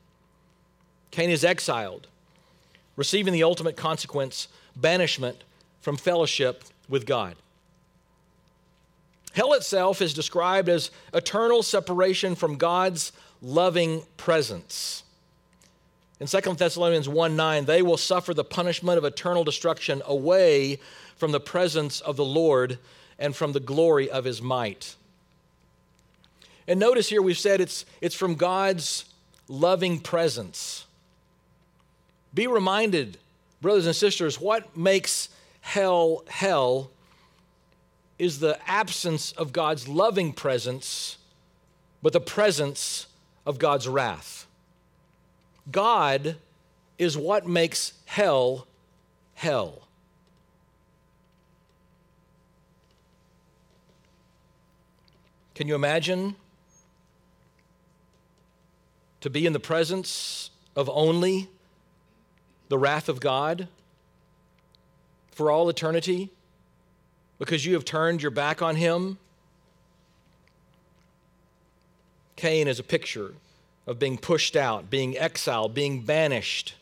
Cain 1.10 1.30
is 1.30 1.44
exiled, 1.44 2.06
receiving 2.96 3.32
the 3.32 3.42
ultimate 3.42 3.76
consequence 3.76 4.48
banishment 4.76 5.44
from 5.80 5.96
fellowship 5.96 6.64
with 6.88 7.06
God. 7.06 7.36
Hell 9.32 9.52
itself 9.52 10.00
is 10.00 10.14
described 10.14 10.68
as 10.68 10.90
eternal 11.12 11.62
separation 11.62 12.34
from 12.34 12.56
God's 12.56 13.12
loving 13.42 14.02
presence. 14.16 15.02
In 16.20 16.28
2 16.28 16.54
Thessalonians 16.54 17.08
1 17.08 17.34
9, 17.34 17.64
they 17.64 17.82
will 17.82 17.96
suffer 17.96 18.32
the 18.32 18.44
punishment 18.44 18.96
of 18.96 19.04
eternal 19.04 19.42
destruction 19.42 20.02
away 20.06 20.78
from 21.16 21.32
the 21.32 21.40
presence 21.40 22.00
of 22.00 22.16
the 22.16 22.24
Lord 22.24 22.78
and 23.18 23.34
from 23.34 23.52
the 23.52 23.60
glory 23.60 24.08
of 24.08 24.24
his 24.24 24.40
might. 24.40 24.94
And 26.66 26.80
notice 26.80 27.08
here 27.08 27.20
we've 27.20 27.38
said 27.38 27.60
it's, 27.60 27.84
it's 28.00 28.14
from 28.14 28.36
God's 28.36 29.04
loving 29.48 30.00
presence. 30.00 30.86
Be 32.32 32.46
reminded, 32.46 33.18
brothers 33.64 33.86
and 33.86 33.96
sisters, 33.96 34.38
what 34.38 34.76
makes 34.76 35.30
hell 35.62 36.22
hell 36.28 36.90
is 38.18 38.38
the 38.38 38.58
absence 38.70 39.32
of 39.32 39.54
God's 39.54 39.88
loving 39.88 40.34
presence, 40.34 41.16
but 42.02 42.12
the 42.12 42.20
presence 42.20 43.06
of 43.46 43.58
God's 43.58 43.88
wrath. 43.88 44.46
God 45.72 46.36
is 46.98 47.16
what 47.16 47.46
makes 47.46 47.94
hell 48.04 48.66
hell. 49.32 49.88
Can 55.54 55.68
you 55.68 55.74
imagine 55.74 56.36
to 59.22 59.30
be 59.30 59.46
in 59.46 59.54
the 59.54 59.60
presence 59.60 60.50
of 60.76 60.90
only 60.90 61.48
the 62.74 62.78
wrath 62.78 63.08
of 63.08 63.20
God 63.20 63.68
for 65.30 65.48
all 65.48 65.68
eternity 65.68 66.30
because 67.38 67.64
you 67.64 67.74
have 67.74 67.84
turned 67.84 68.20
your 68.20 68.32
back 68.32 68.60
on 68.62 68.74
Him? 68.74 69.16
Cain 72.34 72.66
is 72.66 72.80
a 72.80 72.82
picture 72.82 73.34
of 73.86 74.00
being 74.00 74.18
pushed 74.18 74.56
out, 74.56 74.90
being 74.90 75.16
exiled, 75.16 75.72
being 75.72 76.00
banished 76.00 76.74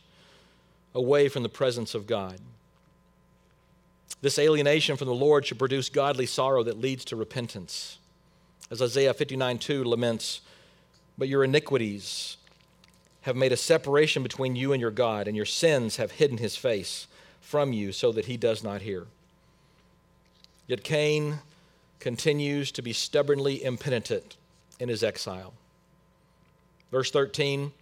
away 0.95 1.29
from 1.29 1.43
the 1.43 1.51
presence 1.51 1.95
of 1.95 2.07
God. 2.07 2.39
This 4.23 4.39
alienation 4.39 4.97
from 4.97 5.09
the 5.09 5.15
Lord 5.15 5.45
should 5.45 5.59
produce 5.59 5.91
godly 5.91 6.25
sorrow 6.25 6.63
that 6.63 6.81
leads 6.81 7.05
to 7.05 7.17
repentance. 7.17 7.99
As 8.71 8.81
Isaiah 8.81 9.13
59 9.13 9.59
2 9.59 9.85
laments, 9.85 10.41
but 11.19 11.29
your 11.29 11.45
iniquities 11.45 12.39
have 13.23 13.37
made 13.37 13.53
a 13.53 13.57
separation 13.57 14.23
between 14.23 14.57
you 14.57 14.73
and 14.73 14.81
your 14.81 14.91
God, 14.91 15.27
and 15.27 15.37
your 15.37 15.47
sins 15.47 15.97
have 15.97 16.13
hidden 16.13 16.39
his 16.39 16.57
face 16.57 17.07
from 17.41 17.73
you 17.73 17.93
so 17.93 18.13
that 18.13 18.27
he 18.27 18.37
does 18.37 18.63
not 18.63 18.83
hear. 18.83 19.07
Yet 20.67 20.85
Cain 20.85 21.41
continues 22.01 22.73
to 22.73 22.83
be 22.83 22.93
stubbornly 22.93 23.63
impenitent 23.65 24.37
in 24.81 24.89
his 24.89 25.03
exile. 25.03 25.55
Verse 26.91 27.11
13 27.11 27.73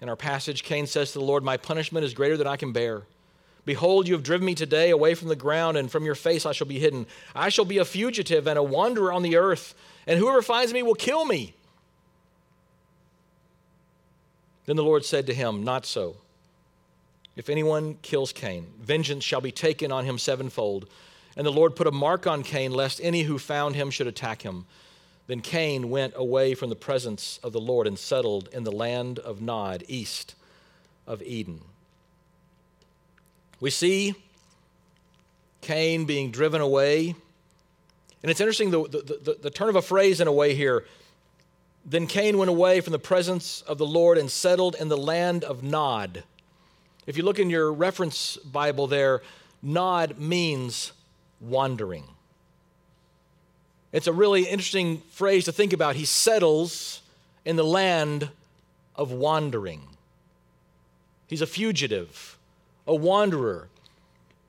in 0.00 0.08
our 0.08 0.16
passage, 0.16 0.62
Cain 0.62 0.86
says 0.86 1.12
to 1.12 1.18
the 1.18 1.24
Lord, 1.24 1.42
My 1.42 1.56
punishment 1.56 2.04
is 2.04 2.14
greater 2.14 2.36
than 2.36 2.46
I 2.46 2.56
can 2.56 2.72
bear. 2.72 3.02
Behold, 3.64 4.06
you 4.06 4.14
have 4.14 4.22
driven 4.22 4.46
me 4.46 4.54
today 4.54 4.90
away 4.90 5.14
from 5.14 5.28
the 5.28 5.36
ground, 5.36 5.76
and 5.76 5.90
from 5.90 6.04
your 6.04 6.14
face 6.14 6.46
I 6.46 6.52
shall 6.52 6.66
be 6.66 6.78
hidden. 6.78 7.06
I 7.34 7.48
shall 7.48 7.64
be 7.64 7.78
a 7.78 7.84
fugitive 7.84 8.46
and 8.46 8.58
a 8.58 8.62
wanderer 8.62 9.12
on 9.12 9.22
the 9.22 9.36
earth, 9.36 9.74
and 10.06 10.18
whoever 10.18 10.40
finds 10.40 10.72
me 10.72 10.82
will 10.82 10.94
kill 10.94 11.24
me. 11.24 11.54
Then 14.68 14.76
the 14.76 14.84
Lord 14.84 15.02
said 15.02 15.26
to 15.28 15.34
him, 15.34 15.64
Not 15.64 15.86
so. 15.86 16.18
If 17.36 17.48
anyone 17.48 17.96
kills 18.02 18.34
Cain, 18.34 18.66
vengeance 18.78 19.24
shall 19.24 19.40
be 19.40 19.50
taken 19.50 19.90
on 19.90 20.04
him 20.04 20.18
sevenfold. 20.18 20.86
And 21.38 21.46
the 21.46 21.50
Lord 21.50 21.74
put 21.74 21.86
a 21.86 21.90
mark 21.90 22.26
on 22.26 22.42
Cain, 22.42 22.72
lest 22.72 23.00
any 23.02 23.22
who 23.22 23.38
found 23.38 23.76
him 23.76 23.90
should 23.90 24.06
attack 24.06 24.42
him. 24.42 24.66
Then 25.26 25.40
Cain 25.40 25.88
went 25.88 26.12
away 26.16 26.52
from 26.52 26.68
the 26.68 26.76
presence 26.76 27.40
of 27.42 27.54
the 27.54 27.60
Lord 27.60 27.86
and 27.86 27.98
settled 27.98 28.50
in 28.52 28.64
the 28.64 28.70
land 28.70 29.18
of 29.20 29.40
Nod, 29.40 29.84
east 29.88 30.34
of 31.06 31.22
Eden. 31.22 31.62
We 33.60 33.70
see 33.70 34.16
Cain 35.62 36.04
being 36.04 36.30
driven 36.30 36.60
away. 36.60 37.14
And 38.22 38.30
it's 38.30 38.40
interesting 38.42 38.70
the, 38.70 38.82
the, 38.82 38.98
the, 38.98 39.38
the 39.44 39.50
turn 39.50 39.70
of 39.70 39.76
a 39.76 39.82
phrase 39.82 40.20
in 40.20 40.28
a 40.28 40.32
way 40.32 40.54
here. 40.54 40.84
Then 41.90 42.06
Cain 42.06 42.36
went 42.36 42.50
away 42.50 42.82
from 42.82 42.92
the 42.92 42.98
presence 42.98 43.62
of 43.62 43.78
the 43.78 43.86
Lord 43.86 44.18
and 44.18 44.30
settled 44.30 44.74
in 44.74 44.88
the 44.88 44.96
land 44.96 45.42
of 45.42 45.62
Nod. 45.62 46.22
If 47.06 47.16
you 47.16 47.22
look 47.22 47.38
in 47.38 47.48
your 47.48 47.72
reference 47.72 48.36
Bible 48.36 48.86
there, 48.86 49.22
Nod 49.62 50.18
means 50.18 50.92
wandering. 51.40 52.04
It's 53.90 54.06
a 54.06 54.12
really 54.12 54.42
interesting 54.42 55.00
phrase 55.08 55.46
to 55.46 55.52
think 55.52 55.72
about. 55.72 55.96
He 55.96 56.04
settles 56.04 57.00
in 57.46 57.56
the 57.56 57.64
land 57.64 58.28
of 58.94 59.10
wandering. 59.10 59.80
He's 61.26 61.40
a 61.40 61.46
fugitive, 61.46 62.36
a 62.86 62.94
wanderer, 62.94 63.68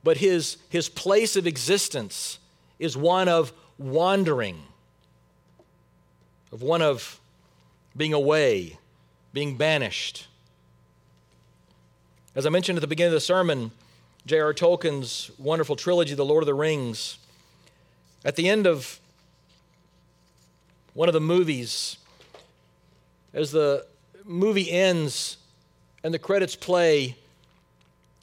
but 0.04 0.18
his, 0.18 0.58
his 0.70 0.90
place 0.90 1.38
of 1.38 1.48
existence 1.48 2.40
is 2.80 2.98
one 2.98 3.30
of 3.30 3.54
wandering, 3.78 4.62
of 6.52 6.62
one 6.62 6.82
of 6.82 7.19
being 7.96 8.14
away, 8.14 8.78
being 9.34 9.58
banished. 9.58 10.28
As 12.36 12.46
I 12.46 12.50
mentioned 12.50 12.78
at 12.78 12.82
the 12.82 12.88
beginning 12.88 13.10
of 13.10 13.16
the 13.16 13.22
sermon, 13.22 13.72
J.R. 14.26 14.54
Tolkien's 14.54 15.32
wonderful 15.38 15.76
trilogy, 15.76 16.14
The 16.14 16.26
Lord 16.26 16.44
of 16.44 16.48
the 16.48 16.54
Rings, 16.54 17.18
at 18.24 18.36
the 18.36 18.50
end 18.50 18.68
of 18.68 19.00
one 20.94 21.10
of 21.10 21.14
the 21.14 21.22
movies, 21.22 21.98
as 23.34 23.52
the 23.52 23.86
movie 24.26 24.70
ends 24.72 25.38
and 26.04 26.14
the 26.14 26.20
credits 26.20 26.56
play, 26.56 27.16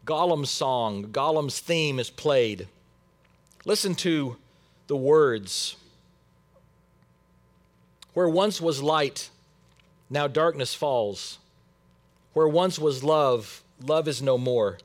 Gollum's 0.04 0.50
song, 0.50 1.06
Gollum's 1.10 1.58
theme 1.58 1.98
is 1.98 2.10
played. 2.10 2.68
Listen 3.64 3.94
to 3.96 4.36
the 4.86 4.96
words. 4.96 5.76
Where 8.14 8.28
once 8.28 8.60
was 8.60 8.82
light, 8.82 9.30
now 10.08 10.26
darkness 10.26 10.74
falls. 10.74 11.38
Where 12.32 12.48
once 12.48 12.78
was 12.78 13.02
love, 13.02 13.62
love 13.84 14.08
is 14.08 14.20
no 14.20 14.36
more. 14.36 14.78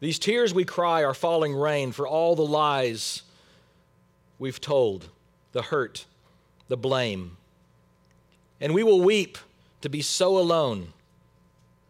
These 0.00 0.18
tears 0.18 0.52
we 0.52 0.64
cry 0.64 1.04
are 1.04 1.14
falling 1.14 1.54
rain 1.54 1.92
for 1.92 2.08
all 2.08 2.34
the 2.34 2.44
lies 2.44 3.22
we've 4.38 4.60
told, 4.60 5.08
the 5.52 5.62
hurt, 5.62 6.06
the 6.66 6.76
blame. 6.76 7.36
And 8.60 8.74
we 8.74 8.82
will 8.82 9.00
weep 9.00 9.38
to 9.82 9.88
be 9.88 10.02
so 10.02 10.36
alone. 10.38 10.92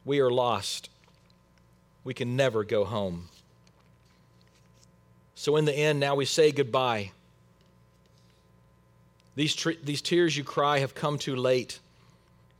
We 0.04 0.20
are 0.20 0.30
lost. 0.30 0.90
We 2.04 2.12
can 2.12 2.36
never 2.36 2.64
go 2.64 2.84
home. 2.84 3.28
So, 5.34 5.56
in 5.56 5.64
the 5.64 5.74
end, 5.74 5.98
now 5.98 6.14
we 6.14 6.24
say 6.24 6.52
goodbye. 6.52 7.12
These, 9.34 9.54
tr- 9.54 9.70
these 9.82 10.02
tears 10.02 10.36
you 10.36 10.44
cry 10.44 10.80
have 10.80 10.94
come 10.94 11.18
too 11.18 11.36
late. 11.36 11.78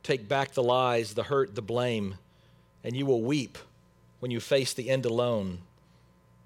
Take 0.01 0.27
back 0.27 0.53
the 0.53 0.63
lies, 0.63 1.13
the 1.13 1.23
hurt, 1.23 1.55
the 1.55 1.61
blame 1.61 2.15
and 2.83 2.95
you 2.95 3.05
will 3.05 3.21
weep 3.21 3.57
when 4.19 4.31
you 4.31 4.39
face 4.39 4.73
the 4.73 4.89
end 4.89 5.05
alone. 5.05 5.59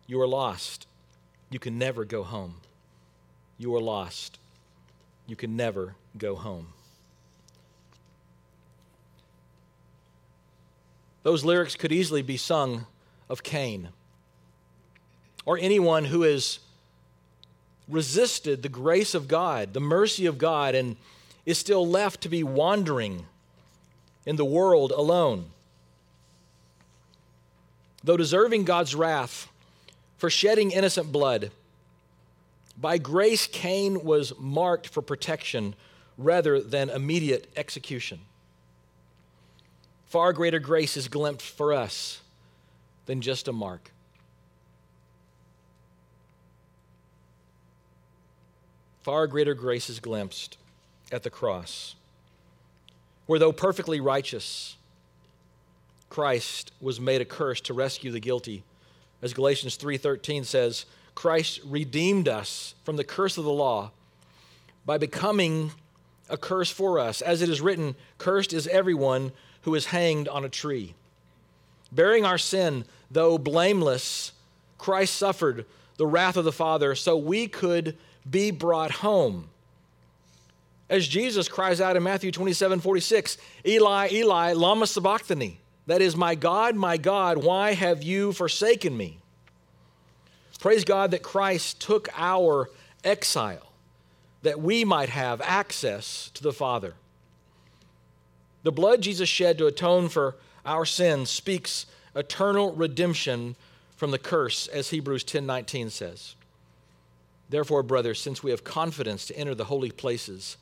You 0.05 0.21
are 0.21 0.27
lost. 0.27 0.87
You 1.49 1.59
can 1.59 1.77
never 1.77 2.05
go 2.05 2.23
home. 2.23 2.55
You 3.57 3.75
are 3.75 3.81
lost. 3.81 4.37
You 5.25 5.35
can 5.35 5.55
never 5.55 5.95
go 6.17 6.35
home. 6.35 6.67
Those 11.23 11.43
lyrics 11.43 11.75
could 11.75 11.91
easily 11.91 12.21
be 12.21 12.37
sung 12.37 12.85
of 13.29 13.43
Cain 13.43 13.89
or 15.45 15.57
anyone 15.57 16.05
who 16.05 16.21
has 16.21 16.59
resisted 17.87 18.61
the 18.61 18.69
grace 18.69 19.13
of 19.13 19.27
God, 19.27 19.73
the 19.73 19.79
mercy 19.79 20.25
of 20.25 20.37
God, 20.37 20.75
and 20.75 20.97
is 21.45 21.57
still 21.57 21.87
left 21.87 22.21
to 22.21 22.29
be 22.29 22.43
wandering 22.43 23.25
in 24.25 24.35
the 24.35 24.45
world 24.45 24.91
alone 24.91 25.51
though 28.07 28.17
deserving 28.17 28.63
God's 28.63 28.95
wrath 28.95 29.49
for 30.17 30.29
shedding 30.29 30.71
innocent 30.71 31.11
blood, 31.11 31.51
by 32.79 32.97
grace 32.97 33.47
Cain 33.47 34.03
was 34.03 34.33
marked 34.39 34.87
for 34.87 35.01
protection 35.01 35.75
rather 36.17 36.61
than 36.61 36.89
immediate 36.89 37.51
execution. 37.55 38.19
Far 40.05 40.31
greater 40.31 40.59
grace 40.59 40.95
is 40.95 41.07
glimpsed 41.07 41.49
for 41.49 41.73
us 41.73 42.21
than 43.07 43.19
just 43.21 43.47
a 43.47 43.53
mark. 43.53 43.91
Far 49.07 49.25
greater 49.25 49.53
grace 49.53 49.89
is 49.89 50.01
glimpsed 50.01 50.57
at 51.13 51.23
the 51.23 51.29
cross, 51.29 51.95
where 53.25 53.39
though 53.39 53.53
perfectly 53.53 54.01
righteous, 54.01 54.75
Christ 56.09 56.73
was 56.81 56.99
made 56.99 57.21
a 57.21 57.25
curse 57.25 57.61
to 57.61 57.73
rescue 57.73 58.11
the 58.11 58.19
guilty. 58.19 58.65
As 59.21 59.33
Galatians 59.33 59.77
3:13 59.77 60.43
says, 60.43 60.85
Christ 61.15 61.61
redeemed 61.63 62.27
us 62.27 62.75
from 62.83 62.97
the 62.97 63.05
curse 63.05 63.37
of 63.37 63.45
the 63.45 63.49
law 63.49 63.91
by 64.85 64.97
becoming 64.97 65.71
a 66.27 66.35
curse 66.35 66.69
for 66.69 66.99
us. 66.99 67.21
As 67.21 67.41
it 67.41 67.47
is 67.47 67.61
written, 67.61 67.95
cursed 68.17 68.51
is 68.51 68.67
everyone 68.67 69.31
who 69.61 69.73
is 69.73 69.85
hanged 69.85 70.27
on 70.27 70.43
a 70.43 70.49
tree. 70.49 70.95
Bearing 71.93 72.25
our 72.25 72.37
sin, 72.37 72.83
though 73.09 73.37
blameless, 73.37 74.33
Christ 74.77 75.15
suffered 75.15 75.65
the 75.95 76.05
wrath 76.05 76.35
of 76.35 76.43
the 76.43 76.51
Father 76.51 76.93
so 76.93 77.15
we 77.15 77.47
could 77.47 77.97
be 78.29 78.51
brought 78.51 78.91
home. 78.91 79.49
As 80.89 81.07
Jesus 81.07 81.49
cries 81.49 81.81
out 81.81 81.97
in 81.97 82.03
Matthew 82.03 82.31
27 82.31 82.79
46, 82.79 83.37
Eli, 83.65 84.09
Eli, 84.11 84.53
Lama 84.53 84.87
Sabachthani. 84.87 85.59
That 85.85 86.01
is, 86.01 86.15
My 86.15 86.35
God, 86.35 86.75
my 86.75 86.97
God, 86.97 87.37
why 87.37 87.73
have 87.73 88.03
you 88.03 88.33
forsaken 88.33 88.95
me? 88.95 89.19
Praise 90.59 90.83
God 90.83 91.11
that 91.11 91.23
Christ 91.23 91.79
took 91.79 92.09
our 92.15 92.69
exile 93.03 93.67
that 94.41 94.61
we 94.61 94.85
might 94.85 95.09
have 95.09 95.41
access 95.41 96.31
to 96.33 96.41
the 96.41 96.53
Father. 96.53 96.93
The 98.63 98.71
blood 98.71 99.01
Jesus 99.01 99.27
shed 99.27 99.57
to 99.57 99.67
atone 99.67 100.09
for 100.09 100.35
our 100.65 100.85
sins 100.85 101.29
speaks 101.29 101.85
eternal 102.15 102.73
redemption 102.73 103.55
from 103.97 104.11
the 104.11 104.17
curse, 104.17 104.67
as 104.67 104.89
Hebrews 104.89 105.25
10:19 105.25 105.89
says. 105.89 106.35
Therefore, 107.49 107.83
brothers, 107.83 108.19
since 108.19 108.43
we 108.43 108.51
have 108.51 108.63
confidence 108.63 109.25
to 109.27 109.37
enter 109.37 109.55
the 109.55 109.65
holy 109.65 109.91
places 109.91 110.57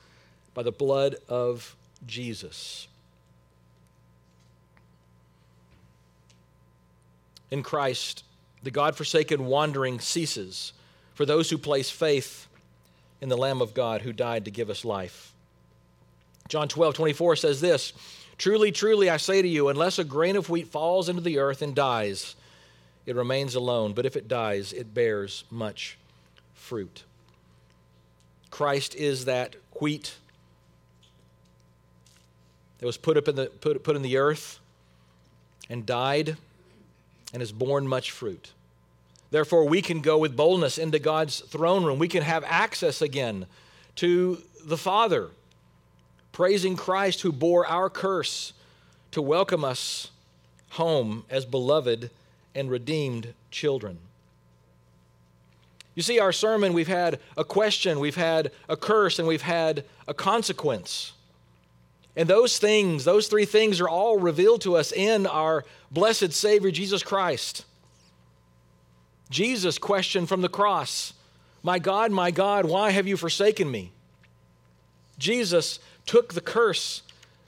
by 0.54 0.64
the 0.64 0.72
blood 0.72 1.16
of 1.28 1.76
Jesus, 2.06 2.88
in 7.50 7.64
Christ, 7.64 8.24
the 8.64 8.72
God 8.72 8.96
forsaken 8.96 9.46
wandering 9.46 10.00
ceases 10.00 10.74
for 11.14 11.26
those 11.26 11.50
who 11.50 11.58
place 11.58 11.90
faith 11.90 12.48
in 13.22 13.30
the 13.30 13.38
Lamb 13.38 13.62
of 13.62 13.74
God 13.74 14.02
who 14.02 14.14
died 14.14 14.46
to 14.46 14.52
give 14.52 14.70
us 14.70 14.86
life. 14.86 15.34
John 16.48 16.68
12, 16.68 16.94
24 16.94 17.36
says 17.38 17.62
this 17.62 17.94
Truly, 18.38 18.72
truly, 18.72 19.10
I 19.10 19.18
say 19.18 19.42
to 19.42 19.48
you, 19.48 19.70
unless 19.70 19.98
a 19.98 20.04
grain 20.04 20.36
of 20.36 20.50
wheat 20.50 20.68
falls 20.68 21.10
into 21.10 21.22
the 21.22 21.40
earth 21.40 21.62
and 21.62 21.74
dies, 21.74 22.36
it 23.06 23.16
remains 23.16 23.56
alone, 23.56 23.94
but 23.94 24.06
if 24.06 24.16
it 24.16 24.28
dies, 24.28 24.74
it 24.74 24.94
bears 24.94 25.46
much 25.50 25.98
fruit. 26.66 27.04
Christ 28.50 28.96
is 28.96 29.26
that 29.26 29.56
wheat 29.80 30.16
that 32.80 32.86
was 32.88 32.98
put 32.98 33.18
up 33.18 33.28
in 33.28 33.36
the 33.36 33.46
put, 33.46 33.84
put 33.84 33.96
in 33.96 34.02
the 34.02 34.18
earth 34.18 34.60
and 35.70 35.86
died 35.86 36.38
and 37.34 37.42
has 37.42 37.52
borne 37.52 37.88
much 37.88 38.10
fruit. 38.10 38.52
Therefore, 39.30 39.68
we 39.68 39.82
can 39.84 40.02
go 40.02 40.18
with 40.18 40.36
boldness 40.36 40.80
into 40.80 40.98
God's 40.98 41.40
throne 41.42 41.84
room. 41.84 42.00
We 42.00 42.08
can 42.08 42.24
have 42.24 42.44
access 42.48 43.02
again 43.02 43.46
to 43.98 44.42
the 44.66 44.78
Father, 44.78 45.30
praising 46.32 46.76
Christ 46.76 47.22
who 47.22 47.32
bore 47.32 47.68
our 47.68 47.92
curse 47.92 48.54
to 49.12 49.22
welcome 49.22 49.64
us 49.64 50.10
home 50.72 51.26
as 51.30 51.46
beloved 51.46 52.10
and 52.56 52.72
redeemed 52.72 53.34
children. 53.52 54.00
You 55.96 56.04
see, 56.04 56.20
our 56.20 56.34
sermon, 56.34 56.74
we've 56.74 56.88
had 56.88 57.20
a 57.38 57.44
question, 57.44 58.00
we've 58.00 58.16
had 58.16 58.52
a 58.68 58.76
curse, 58.76 59.18
and 59.18 59.28
we've 59.28 59.42
had 59.42 59.86
a 60.08 60.14
consequence. 60.14 61.14
And 62.18 62.30
those 62.30 62.58
things, 62.58 63.06
those 63.06 63.28
three 63.28 63.46
things, 63.46 63.80
are 63.80 63.90
all 63.90 64.20
revealed 64.20 64.62
to 64.62 64.76
us 64.76 64.92
in 64.92 65.26
our 65.26 65.66
blessed 65.92 66.34
Savior, 66.34 66.72
Jesus 66.72 67.02
Christ. 67.02 67.66
Jesus' 69.30 69.78
question 69.78 70.26
from 70.26 70.42
the 70.42 70.50
cross 70.50 71.14
My 71.64 71.80
God, 71.80 72.12
my 72.12 72.30
God, 72.30 72.66
why 72.66 72.92
have 72.92 73.08
you 73.08 73.18
forsaken 73.18 73.72
me? 73.72 73.92
Jesus 75.18 75.80
took 76.06 76.34
the 76.34 76.42
curse 76.42 77.02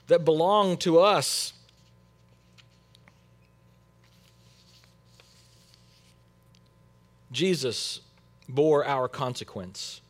that 0.08 0.24
belonged 0.24 0.80
to 0.80 0.98
us 0.98 1.52
Jesus 7.30 8.00
bore 8.48 8.84
our 8.84 9.08
consequence. 9.08 10.00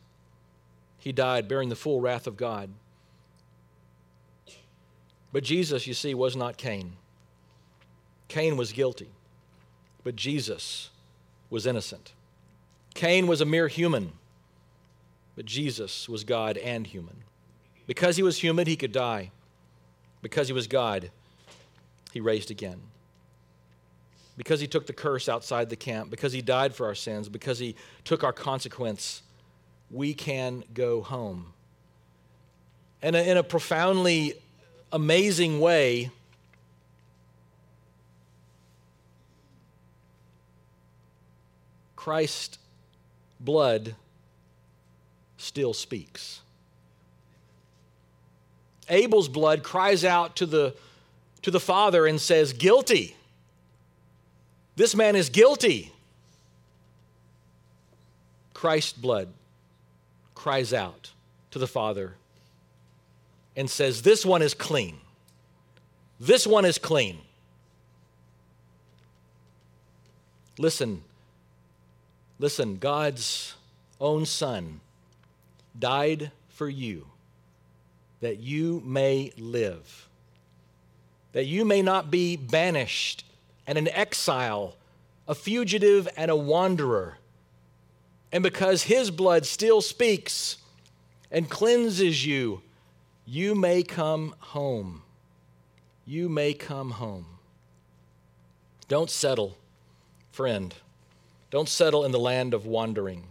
He 0.97 1.11
died 1.11 1.47
bearing 1.47 1.69
the 1.69 1.75
full 1.75 2.01
wrath 2.01 2.27
of 2.27 2.37
God. 2.37 2.69
But 5.31 5.43
Jesus, 5.43 5.85
you 5.85 5.93
see, 5.93 6.13
was 6.13 6.35
not 6.35 6.57
Cain. 6.57 6.93
Cain 8.27 8.57
was 8.57 8.71
guilty, 8.71 9.09
but 10.03 10.15
Jesus 10.15 10.89
was 11.49 11.65
innocent. 11.65 12.13
Cain 12.93 13.27
was 13.27 13.41
a 13.41 13.45
mere 13.45 13.67
human, 13.67 14.13
but 15.35 15.45
Jesus 15.45 16.07
was 16.09 16.23
God 16.23 16.57
and 16.57 16.85
human. 16.87 17.23
Because 17.87 18.17
he 18.17 18.23
was 18.23 18.37
human, 18.37 18.67
he 18.67 18.75
could 18.75 18.91
die. 18.91 19.31
Because 20.21 20.47
he 20.47 20.53
was 20.53 20.67
God, 20.67 21.11
he 22.11 22.19
raised 22.19 22.51
again 22.51 22.81
because 24.39 24.61
he 24.61 24.67
took 24.67 24.87
the 24.87 24.93
curse 24.93 25.27
outside 25.27 25.69
the 25.69 25.75
camp, 25.75 26.09
because 26.09 26.31
he 26.31 26.41
died 26.41 26.73
for 26.73 26.85
our 26.85 26.95
sins, 26.95 27.27
because 27.27 27.59
he 27.59 27.75
took 28.05 28.23
our 28.23 28.31
consequence, 28.31 29.21
we 29.91 30.13
can 30.13 30.63
go 30.73 31.01
home. 31.01 31.47
And 33.01 33.17
in 33.17 33.35
a 33.35 33.43
profoundly 33.43 34.35
amazing 34.93 35.59
way, 35.59 36.09
Christ's 41.97 42.59
blood 43.41 43.93
still 45.35 45.73
speaks. 45.73 46.39
Abel's 48.87 49.27
blood 49.27 49.63
cries 49.63 50.05
out 50.05 50.37
to 50.37 50.45
the, 50.45 50.73
to 51.41 51.51
the 51.51 51.59
Father 51.59 52.05
and 52.07 52.21
says, 52.21 52.53
Guilty. 52.53 53.17
This 54.79 54.95
man 54.95 55.17
is 55.17 55.27
guilty. 55.27 55.91
Christ's 58.53 58.93
blood 58.93 59.27
cries 60.35 60.71
out 60.71 61.11
to 61.51 61.59
the 61.59 61.67
Father 61.67 62.13
and 63.57 63.69
says, 63.69 64.03
This 64.03 64.25
one 64.25 64.41
is 64.41 64.53
clean. 64.53 64.95
This 66.17 66.47
one 66.47 66.63
is 66.63 66.77
clean. 66.77 67.17
Listen, 70.57 71.03
listen, 72.39 72.77
God's 72.77 73.55
own 73.99 74.25
Son 74.25 74.79
died 75.77 76.31
for 76.47 76.69
you 76.69 77.05
that 78.21 78.39
you 78.39 78.81
may 78.85 79.33
live, 79.37 80.07
that 81.33 81.47
you 81.47 81.65
may 81.65 81.81
not 81.81 82.09
be 82.09 82.37
banished 82.37 83.25
and 83.69 83.77
an 83.77 83.87
exile, 83.89 84.75
a 85.27 85.35
fugitive 85.35 86.09
and 86.17 86.31
a 86.31 86.35
wanderer. 86.35 87.19
And 88.31 88.41
because 88.41 88.81
his 88.81 89.11
blood 89.11 89.45
still 89.45 89.79
speaks 89.79 90.57
and 91.29 91.47
cleanses 91.47 92.25
you, 92.25 92.63
you 93.27 93.53
may 93.53 93.83
come 93.83 94.33
home. 94.39 95.03
You 96.03 96.29
may 96.29 96.55
come 96.55 96.89
home. 96.89 97.27
Don't 98.87 99.11
settle, 99.11 99.55
friend. 100.31 100.73
Don't 101.51 101.69
settle 101.69 102.03
in 102.05 102.11
the 102.11 102.19
land 102.19 102.55
of 102.55 102.65
wandering. 102.65 103.25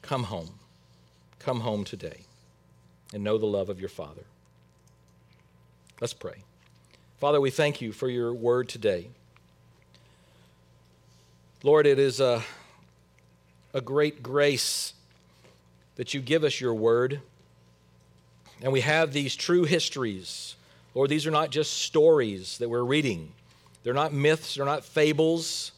Come 0.00 0.24
home. 0.24 0.60
Come 1.40 1.60
home 1.60 1.84
today 1.84 2.20
and 3.12 3.22
know 3.22 3.36
the 3.36 3.44
love 3.44 3.68
of 3.68 3.80
your 3.80 3.90
Father. 3.90 4.24
Let's 6.00 6.14
pray. 6.14 6.42
Father, 7.18 7.38
we 7.38 7.50
thank 7.50 7.82
you 7.82 7.92
for 7.92 8.08
your 8.08 8.32
word 8.32 8.70
today. 8.70 9.10
Lord, 11.64 11.88
it 11.88 11.98
is 11.98 12.20
a, 12.20 12.44
a 13.74 13.80
great 13.80 14.22
grace 14.22 14.92
that 15.96 16.14
you 16.14 16.20
give 16.20 16.44
us 16.44 16.60
your 16.60 16.72
word. 16.72 17.20
And 18.62 18.72
we 18.72 18.80
have 18.82 19.12
these 19.12 19.34
true 19.34 19.64
histories. 19.64 20.54
Lord, 20.94 21.10
these 21.10 21.26
are 21.26 21.32
not 21.32 21.50
just 21.50 21.72
stories 21.72 22.58
that 22.58 22.68
we're 22.68 22.84
reading, 22.84 23.32
they're 23.82 23.94
not 23.94 24.12
myths, 24.12 24.54
they're 24.54 24.64
not 24.64 24.84
fables, 24.84 25.72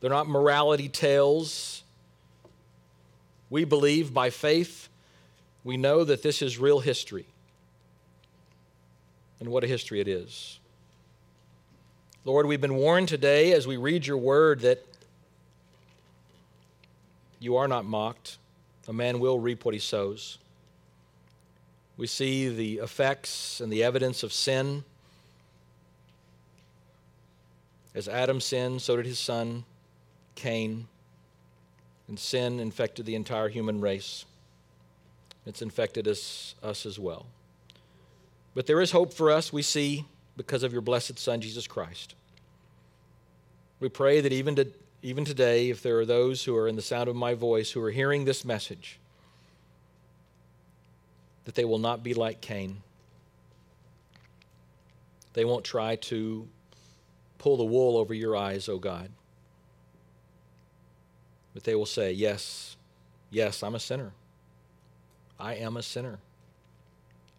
they're 0.00 0.10
not 0.10 0.28
morality 0.28 0.88
tales. 0.88 1.84
We 3.48 3.64
believe 3.64 4.12
by 4.12 4.30
faith, 4.30 4.88
we 5.62 5.76
know 5.76 6.02
that 6.02 6.22
this 6.22 6.42
is 6.42 6.58
real 6.58 6.80
history. 6.80 7.26
And 9.38 9.50
what 9.50 9.62
a 9.62 9.68
history 9.68 10.00
it 10.00 10.08
is. 10.08 10.58
Lord, 12.24 12.46
we've 12.46 12.60
been 12.60 12.74
warned 12.74 13.06
today 13.06 13.52
as 13.52 13.68
we 13.68 13.76
read 13.76 14.04
your 14.04 14.16
word 14.16 14.60
that 14.60 14.84
you 17.46 17.56
are 17.56 17.68
not 17.68 17.84
mocked. 17.84 18.38
A 18.88 18.92
man 18.92 19.20
will 19.20 19.38
reap 19.38 19.64
what 19.64 19.72
he 19.72 19.78
sows. 19.78 20.38
We 21.96 22.08
see 22.08 22.48
the 22.48 22.78
effects 22.78 23.60
and 23.60 23.72
the 23.72 23.84
evidence 23.84 24.24
of 24.24 24.32
sin. 24.32 24.82
As 27.94 28.08
Adam 28.08 28.40
sinned, 28.40 28.82
so 28.82 28.96
did 28.96 29.06
his 29.06 29.20
son, 29.20 29.64
Cain. 30.34 30.88
And 32.08 32.18
sin 32.18 32.58
infected 32.58 33.06
the 33.06 33.14
entire 33.14 33.48
human 33.48 33.80
race. 33.80 34.24
It's 35.46 35.62
infected 35.62 36.08
us, 36.08 36.56
us 36.64 36.84
as 36.84 36.98
well. 36.98 37.26
But 38.56 38.66
there 38.66 38.80
is 38.80 38.90
hope 38.90 39.14
for 39.14 39.30
us, 39.30 39.52
we 39.52 39.62
see, 39.62 40.04
because 40.36 40.64
of 40.64 40.72
your 40.72 40.82
blessed 40.82 41.16
Son, 41.16 41.40
Jesus 41.40 41.68
Christ. 41.68 42.16
We 43.78 43.88
pray 43.88 44.20
that 44.20 44.32
even 44.32 44.56
to, 44.56 44.66
even 45.02 45.24
today, 45.24 45.70
if 45.70 45.82
there 45.82 45.98
are 45.98 46.06
those 46.06 46.44
who 46.44 46.56
are 46.56 46.68
in 46.68 46.76
the 46.76 46.82
sound 46.82 47.08
of 47.08 47.16
my 47.16 47.34
voice 47.34 47.70
who 47.70 47.82
are 47.82 47.90
hearing 47.90 48.24
this 48.24 48.44
message, 48.44 48.98
that 51.44 51.54
they 51.54 51.64
will 51.64 51.78
not 51.78 52.02
be 52.02 52.14
like 52.14 52.40
Cain. 52.40 52.82
They 55.34 55.44
won't 55.44 55.64
try 55.64 55.96
to 55.96 56.48
pull 57.38 57.56
the 57.56 57.64
wool 57.64 57.96
over 57.96 58.14
your 58.14 58.36
eyes, 58.36 58.68
O 58.68 58.74
oh 58.74 58.78
God. 58.78 59.10
But 61.54 61.64
they 61.64 61.74
will 61.74 61.86
say, 61.86 62.12
Yes, 62.12 62.76
yes, 63.30 63.62
I'm 63.62 63.74
a 63.74 63.80
sinner. 63.80 64.12
I 65.38 65.54
am 65.54 65.76
a 65.76 65.82
sinner. 65.82 66.18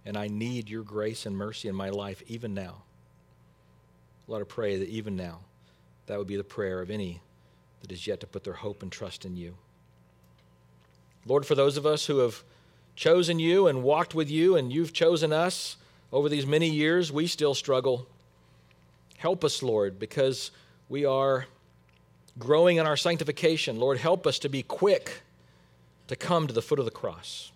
And 0.06 0.16
I 0.16 0.28
need 0.28 0.70
your 0.70 0.84
grace 0.84 1.26
and 1.26 1.36
mercy 1.36 1.68
in 1.68 1.76
my 1.76 1.90
life 1.90 2.24
even 2.28 2.54
now. 2.54 2.84
Let 4.28 4.42
us 4.42 4.48
pray 4.48 4.78
that 4.78 4.88
even 4.88 5.16
now, 5.18 5.42
that 6.06 6.18
would 6.18 6.28
be 6.28 6.38
the 6.38 6.44
prayer 6.44 6.82
of 6.82 6.90
any 6.90 7.20
that 7.88 7.94
is 7.94 8.08
yet 8.08 8.20
to 8.20 8.28
put 8.28 8.44
their 8.44 8.54
hope 8.54 8.84
and 8.84 8.92
trust 8.92 9.26
in 9.26 9.38
you. 9.38 9.56
Lord, 11.26 11.46
for 11.46 11.56
those 11.56 11.78
of 11.78 11.86
us 11.86 12.06
who 12.06 12.20
have 12.20 12.44
chosen 12.96 13.40
you 13.40 13.68
and 13.68 13.84
walked 13.84 14.16
with 14.16 14.30
you, 14.30 14.56
and 14.56 14.72
you've 14.72 14.94
chosen 14.94 15.32
us 15.32 15.78
over 16.12 16.30
these 16.30 16.46
many 16.46 16.70
years, 16.70 17.12
we 17.12 17.28
still 17.28 17.54
struggle. 17.54 18.08
Help 19.18 19.44
us, 19.44 19.62
Lord, 19.62 20.00
because 20.00 20.52
we 20.90 21.06
are 21.06 21.46
growing 22.40 22.78
in 22.78 22.86
our 22.86 22.98
sanctification. 22.98 23.80
Lord, 23.80 23.98
help 23.98 24.26
us 24.26 24.40
to 24.40 24.50
be 24.50 24.64
quick 24.64 25.22
to 26.08 26.16
come 26.16 26.48
to 26.48 26.54
the 26.54 26.62
foot 26.62 26.80
of 26.80 26.86
the 26.86 26.92
cross. 26.92 27.52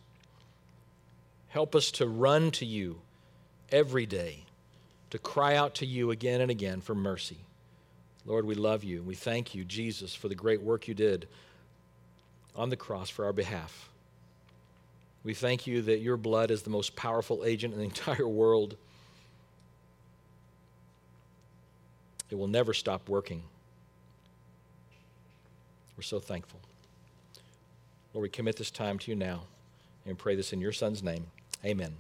Help 1.50 1.76
us 1.76 1.92
to 1.92 2.08
run 2.08 2.52
to 2.52 2.66
you 2.66 3.02
every 3.72 4.06
day, 4.06 4.46
to 5.10 5.18
cry 5.18 5.56
out 5.56 5.76
to 5.76 5.86
you 5.86 6.12
again 6.12 6.42
and 6.42 6.52
again 6.52 6.82
for 6.82 6.96
mercy. 6.96 7.38
Lord, 8.26 8.46
we 8.46 8.56
love 8.56 8.84
you. 8.84 9.02
We 9.02 9.16
thank 9.16 9.56
you, 9.56 9.64
Jesus, 9.64 10.14
for 10.14 10.28
the 10.28 10.36
great 10.36 10.62
work 10.62 10.88
you 10.88 10.94
did 10.94 11.28
on 12.56 12.70
the 12.70 12.76
cross 12.76 13.10
for 13.10 13.26
our 13.26 13.34
behalf. 13.34 13.90
We 15.24 15.34
thank 15.34 15.68
you 15.68 15.82
that 15.84 16.00
your 16.00 16.18
blood 16.18 16.52
is 16.52 16.64
the 16.64 16.70
most 16.70 16.96
powerful 16.96 17.44
agent 17.46 17.74
in 17.74 17.80
the 17.80 17.86
entire 17.94 18.28
world. 18.28 18.76
It 22.30 22.36
will 22.36 22.48
never 22.48 22.74
stop 22.74 23.10
working. 23.10 23.44
We're 25.98 26.04
so 26.04 26.20
thankful. 26.20 26.60
Lord, 28.14 28.24
we 28.24 28.30
commit 28.30 28.56
this 28.56 28.72
time 28.72 28.98
to 29.00 29.12
you 29.12 29.16
now 29.16 29.44
and 30.06 30.18
pray 30.18 30.36
this 30.36 30.54
in 30.54 30.60
your 30.60 30.72
Son's 30.72 31.04
name. 31.04 31.28
Amen. 31.64 31.96